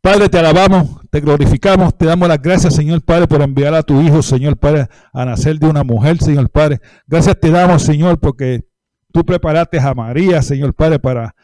Padre, 0.00 0.28
te 0.28 0.38
alabamos, 0.38 1.00
te 1.10 1.20
glorificamos, 1.20 1.96
te 1.96 2.06
damos 2.06 2.28
las 2.28 2.40
gracias, 2.40 2.74
Señor 2.74 3.02
Padre, 3.02 3.26
por 3.26 3.42
enviar 3.42 3.74
a 3.74 3.82
tu 3.82 4.00
Hijo, 4.00 4.22
Señor 4.22 4.56
Padre, 4.56 4.86
a 5.12 5.24
nacer 5.24 5.58
de 5.58 5.66
una 5.66 5.82
mujer, 5.82 6.18
Señor 6.18 6.50
Padre. 6.50 6.80
Gracias 7.06 7.38
te 7.40 7.50
damos, 7.50 7.82
Señor, 7.82 8.20
porque 8.20 8.64
tú 9.12 9.24
preparaste 9.24 9.80
a 9.80 9.94
María, 9.94 10.40
Señor 10.42 10.74
Padre, 10.74 10.98
para... 10.98 11.34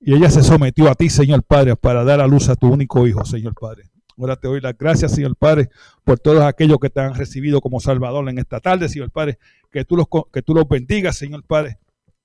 Y 0.00 0.14
ella 0.14 0.30
se 0.30 0.44
sometió 0.44 0.88
a 0.88 0.94
ti, 0.94 1.10
Señor 1.10 1.42
Padre, 1.42 1.74
para 1.74 2.04
dar 2.04 2.20
a 2.20 2.28
luz 2.28 2.48
a 2.48 2.54
tu 2.54 2.68
único 2.68 3.04
Hijo, 3.06 3.24
Señor 3.24 3.54
Padre. 3.60 3.90
Ahora 4.16 4.36
te 4.36 4.46
doy 4.46 4.60
las 4.60 4.78
gracias, 4.78 5.12
Señor 5.12 5.34
Padre, 5.36 5.68
por 6.04 6.20
todos 6.20 6.42
aquellos 6.42 6.78
que 6.78 6.90
te 6.90 7.00
han 7.00 7.14
recibido 7.14 7.60
como 7.60 7.80
Salvador 7.80 8.28
en 8.28 8.38
esta 8.38 8.60
tarde, 8.60 8.88
Señor 8.88 9.10
Padre. 9.10 9.38
Que 9.70 9.84
tú 9.84 9.96
los, 9.96 10.06
que 10.32 10.42
tú 10.42 10.54
los 10.54 10.68
bendigas, 10.68 11.16
Señor 11.16 11.42
Padre, 11.44 11.78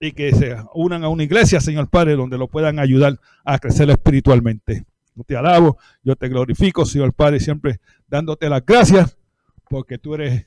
y 0.03 0.11
que 0.11 0.33
se 0.33 0.57
unan 0.73 1.05
a 1.05 1.07
una 1.07 1.23
iglesia, 1.23 1.61
Señor 1.61 1.89
Padre, 1.89 2.15
donde 2.15 2.37
lo 2.37 2.49
puedan 2.49 2.77
ayudar 2.77 3.19
a 3.45 3.57
crecer 3.57 3.89
espiritualmente. 3.89 4.85
Yo 5.15 5.23
te 5.23 5.37
alabo, 5.37 5.77
yo 6.03 6.17
te 6.17 6.27
glorifico, 6.27 6.85
Señor 6.85 7.13
Padre, 7.13 7.39
siempre 7.39 7.79
dándote 8.07 8.49
las 8.49 8.65
gracias, 8.65 9.17
porque 9.69 9.97
tú 9.97 10.15
eres 10.15 10.45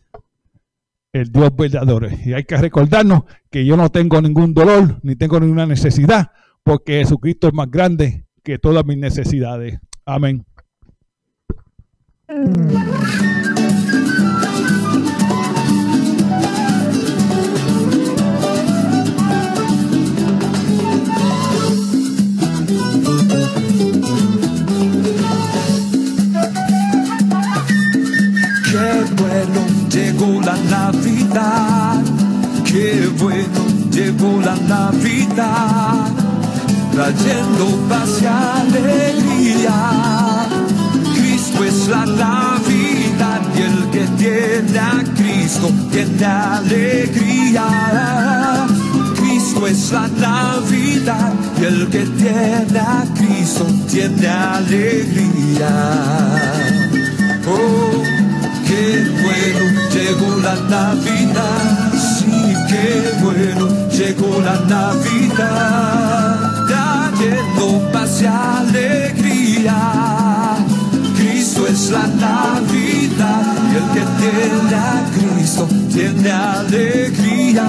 el 1.12 1.32
Dios 1.32 1.56
verdadero. 1.56 2.08
Y 2.24 2.34
hay 2.34 2.44
que 2.44 2.58
recordarnos 2.58 3.22
que 3.50 3.64
yo 3.64 3.78
no 3.78 3.88
tengo 3.90 4.20
ningún 4.20 4.52
dolor, 4.52 4.98
ni 5.02 5.16
tengo 5.16 5.40
ninguna 5.40 5.64
necesidad, 5.64 6.32
porque 6.62 6.98
Jesucristo 6.98 7.48
es 7.48 7.54
más 7.54 7.70
grande 7.70 8.26
que 8.42 8.58
todas 8.58 8.84
mis 8.84 8.98
necesidades. 8.98 9.78
Amén. 10.04 10.44
Llegó 30.16 30.40
la 30.40 30.56
Navidad, 30.70 32.02
qué 32.64 33.10
bueno 33.18 33.66
llegó 33.90 34.40
la 34.40 34.56
Navidad, 34.56 36.10
trayendo 36.92 37.66
paz 37.88 38.22
y 38.22 38.26
alegría 38.26 40.06
pues 41.56 41.88
la 41.88 42.04
Navidad 42.04 43.40
y 43.56 43.62
el 43.62 43.90
que 43.90 44.06
tiene 44.18 44.78
a 44.78 45.02
Cristo 45.16 45.70
tiene 45.90 46.24
alegría. 46.26 47.66
Cristo 49.16 49.66
es 49.66 49.92
la 49.92 50.08
Navidad 50.08 51.32
y 51.60 51.64
el 51.64 51.88
que 51.88 52.04
tiene 52.04 52.78
a 52.78 53.04
Cristo 53.14 53.66
tiene 53.90 54.28
alegría. 54.28 55.68
Oh, 57.48 58.05
bueno 59.22 59.64
llegó 59.92 60.28
la 60.42 60.54
Navidad, 60.68 61.92
sí, 62.18 62.36
qué 62.68 62.88
bueno 63.22 63.64
llegó 63.90 64.40
la 64.40 64.56
Navidad, 64.66 66.34
trayendo 66.68 67.64
paz 67.92 68.22
y 68.22 68.26
alegría. 68.26 69.26
Es 71.68 71.90
la 71.90 72.06
Navidad. 72.06 73.56
Y 73.70 73.76
el 73.76 73.86
que 73.92 74.04
tiene 74.20 74.76
a 74.76 75.04
Cristo 75.14 75.66
tiene 75.92 76.30
alegría. 76.30 77.66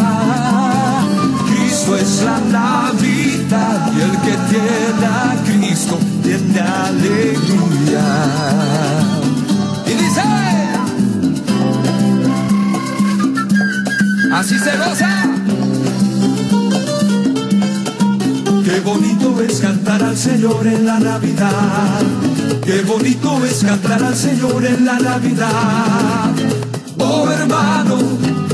Cristo 1.47 1.95
es 1.95 2.21
la 2.23 2.39
Navidad. 2.51 3.91
Y 3.95 4.01
el 4.01 4.11
que 4.21 4.35
tiene 4.51 5.05
a 5.07 5.35
Cristo 5.45 5.97
tiene 6.21 6.59
alegría. 6.59 8.07
Así 14.37 14.59
se 14.59 14.77
goza. 14.77 15.09
Qué 18.63 18.79
bonito 18.81 19.41
es 19.41 19.59
cantar 19.59 20.03
al 20.03 20.15
Señor 20.15 20.67
en 20.67 20.85
la 20.85 20.99
Navidad. 20.99 22.01
Qué 22.63 22.81
bonito 22.81 23.43
es 23.45 23.63
cantar 23.63 24.03
al 24.03 24.15
Señor 24.15 24.63
en 24.65 24.85
la 24.85 24.99
Navidad. 24.99 26.31
Oh 26.99 27.29
hermano, 27.31 27.97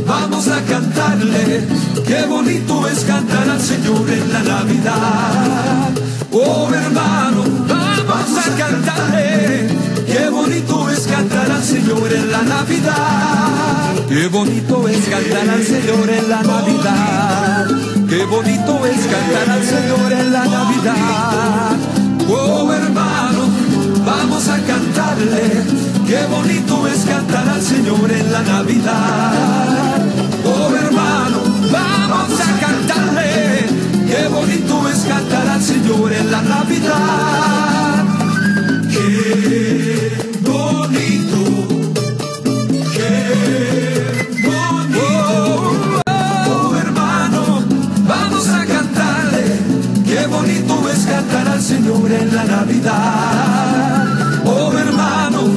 vamos 0.08 0.48
a 0.48 0.62
cantarle. 0.62 1.68
Qué 2.08 2.26
bonito 2.28 2.88
es 2.88 3.04
cantar 3.04 3.50
al 3.50 3.62
Señor 3.62 4.10
en 4.10 4.34
la 4.34 4.44
Navidad. 4.44 5.90
Oh 6.32 6.70
hermano, 6.74 7.44
vamos 7.68 8.38
a 8.38 8.58
cantarle. 8.58 9.93
Bonito 10.34 10.90
es 10.90 11.02
cantar 11.08 11.52
al 11.52 11.64
Señor 11.64 12.12
en 12.12 12.32
la 12.32 12.42
Navidad. 12.42 13.94
Qué 14.10 14.28
bonito 14.28 14.88
es 14.88 15.08
cantar 15.08 15.48
al 15.48 15.64
Señor 15.64 16.10
en 16.10 16.30
la 16.30 16.42
Navidad. 16.42 17.68
Qué 18.10 18.26
bonito 18.26 18.86
es 18.86 19.00
cantar 19.06 19.50
al 19.50 19.64
Señor 19.64 20.12
en 20.12 20.34
la 20.34 20.46
Navidad. 20.46 21.78
Oh 22.28 22.74
hermano, 22.74 23.42
vamos 24.06 24.48
a 24.48 24.58
cantarle. 24.58 25.64
Qué 26.08 26.26
bonito 26.26 26.88
es 26.88 27.06
cantar 27.06 27.48
al 27.48 27.62
Señor 27.62 28.12
en 28.12 28.32
la 28.32 28.42
Navidad. 28.42 30.02
Oh 30.46 30.76
hermano, 30.76 31.40
vamos 31.72 32.40
a 32.42 32.60
cantarle. 32.60 33.68
Qué 34.08 34.28
bonito 34.28 34.90
es 34.90 35.00
cantar 35.06 35.48
al 35.48 35.62
Señor 35.62 36.12
en 36.12 36.32
la 36.32 36.42
Navidad. 36.42 38.03
Qué 39.04 40.12
bonito. 40.40 41.40
Qué 42.96 43.20
bonito. 44.46 45.74
Oh 54.46 54.74
hermano, 54.78 55.48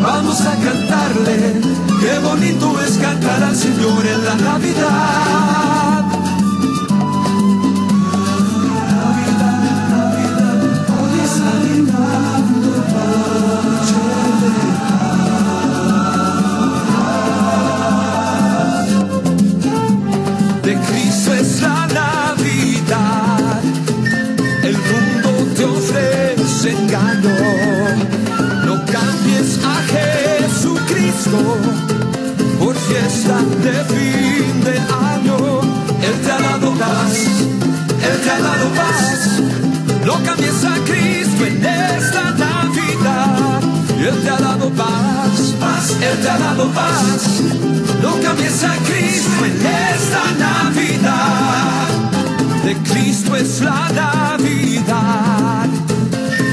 vamos 0.00 0.40
a 0.40 0.54
cantarle. 0.56 1.52
Qué 2.00 2.18
bonito 2.20 2.80
es 2.80 2.96
cantar 2.96 3.42
al 3.42 3.54
Señor 3.54 4.06
en 4.06 4.24
la 4.24 4.36
Navidad. 4.36 5.75
Por 32.58 32.74
fiesta 32.74 33.36
de 33.64 33.84
fin 33.92 34.64
de 34.64 34.78
año. 35.12 35.60
Él 36.02 36.20
te 36.24 36.32
ha 36.32 36.38
dado 36.38 36.70
paz, 36.72 37.14
Él 38.08 38.20
te 38.22 38.30
ha 38.30 38.40
dado 38.40 38.68
paz. 38.70 39.40
No 40.04 40.14
cambies 40.22 40.64
a 40.64 40.74
Cristo 40.84 41.46
en 41.46 41.64
esta 41.64 42.30
Navidad. 42.32 43.60
Él 43.98 44.22
te 44.22 44.30
ha 44.30 44.38
dado 44.38 44.70
paz, 44.70 45.54
paz, 45.60 45.96
Él 46.00 46.18
te 46.22 46.28
ha 46.28 46.38
dado 46.38 46.68
paz. 46.70 47.40
No 48.02 48.20
cambies 48.22 48.62
a 48.62 48.74
Cristo 48.88 49.44
en 49.44 49.66
esta 49.66 50.22
Navidad. 50.38 51.88
De 52.64 52.74
Cristo 52.88 53.36
es 53.36 53.60
la 53.60 53.88
Navidad. 53.94 55.66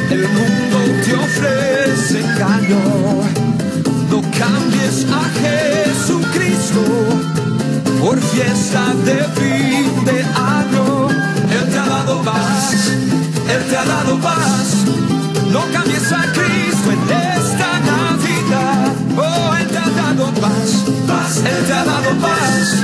El 0.10 0.28
mundo 0.30 0.78
te 1.04 1.14
ofrece 1.16 2.20
engaño. 2.22 3.53
Cambies 4.84 5.06
a 5.10 5.24
Jesucristo 5.40 6.84
por 8.02 8.20
fiesta 8.20 8.94
de 9.06 9.24
fin 9.40 10.04
de 10.04 10.22
año. 10.22 11.08
Él 11.10 11.70
te 11.72 11.80
ha 11.80 11.86
dado 11.86 12.22
paz, 12.22 12.92
Él 13.50 13.64
te 13.70 13.78
ha 13.78 13.86
dado 13.86 14.20
paz. 14.20 14.84
No 15.52 15.62
cambies 15.72 16.12
a 16.12 16.24
Cristo 16.34 16.92
en 16.92 17.02
esta 17.10 17.80
Navidad. 17.80 18.92
Oh, 19.16 19.56
Él 19.56 19.68
te 19.70 19.78
ha 19.78 19.90
dado 19.90 20.26
paz, 20.42 20.84
paz, 21.08 21.38
Él 21.38 21.66
te 21.66 21.74
ha 21.74 21.86
dado 21.86 22.10
paz. 22.20 22.84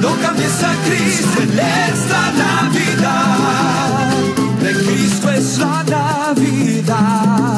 No 0.00 0.14
cambies 0.22 0.62
a 0.62 0.72
Cristo 0.86 1.42
en 1.42 1.58
esta 1.58 2.32
Navidad. 2.44 4.08
De 4.62 4.72
Cristo 4.84 5.30
es 5.30 5.58
la 5.58 5.82
Navidad. 5.82 7.53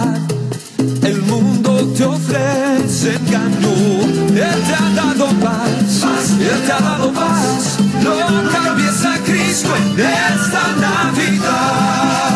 Él 4.57 4.63
te 4.63 4.75
ha 4.75 4.89
dado 4.95 5.27
paz, 5.41 6.39
Él 6.41 6.63
te 6.65 6.73
ha 6.73 6.81
dado 6.81 7.13
paz. 7.13 7.79
No 8.03 8.17
cambies 8.51 9.05
a 9.05 9.23
Cristo 9.23 9.69
en 9.77 10.01
esta 10.01 10.77
Navidad. 10.81 12.33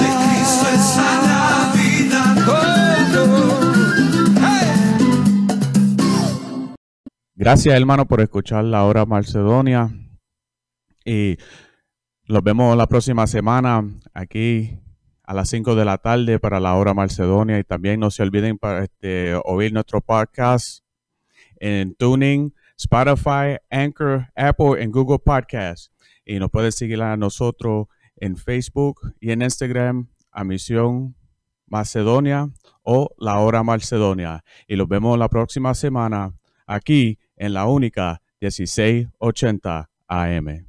De 0.00 0.08
Cristo 0.24 0.66
es 0.72 0.96
la 0.96 1.12
Navidad. 1.28 2.36
Oh, 2.48 2.96
no. 3.12 3.26
Hey. 4.40 4.72
Gracias, 7.34 7.74
hermano, 7.74 8.06
por 8.06 8.22
escuchar 8.22 8.64
la 8.64 8.84
hora 8.84 9.04
Macedonia. 9.04 9.90
Y 11.04 11.36
los 12.24 12.42
vemos 12.42 12.74
la 12.78 12.86
próxima 12.86 13.26
semana 13.26 13.84
aquí 14.14 14.78
a 15.24 15.34
las 15.34 15.50
5 15.50 15.74
de 15.74 15.84
la 15.84 15.98
tarde 15.98 16.38
para 16.38 16.60
la 16.60 16.74
hora 16.76 16.94
Macedonia. 16.94 17.58
Y 17.58 17.64
también 17.64 18.00
no 18.00 18.10
se 18.10 18.22
olviden 18.22 18.56
para 18.56 18.84
este, 18.84 19.34
oír 19.44 19.74
nuestro 19.74 20.00
podcast 20.00 20.82
en 21.62 21.94
Tuning, 21.94 22.52
Spotify, 22.76 23.56
Anchor, 23.70 24.26
Apple 24.34 24.82
y 24.82 24.86
Google 24.86 25.20
Podcasts. 25.20 25.90
Y 26.24 26.38
nos 26.38 26.50
pueden 26.50 26.72
seguir 26.72 27.00
a 27.00 27.16
nosotros 27.16 27.86
en 28.16 28.36
Facebook 28.36 29.14
y 29.20 29.30
en 29.30 29.42
Instagram 29.42 30.08
a 30.32 30.44
Misión 30.44 31.14
Macedonia 31.66 32.50
o 32.82 33.14
La 33.16 33.38
Hora 33.38 33.62
Macedonia. 33.62 34.44
Y 34.66 34.76
los 34.76 34.88
vemos 34.88 35.18
la 35.18 35.28
próxima 35.28 35.74
semana 35.74 36.34
aquí 36.66 37.18
en 37.36 37.54
la 37.54 37.66
única 37.66 38.20
1680 38.40 39.88
AM. 40.08 40.60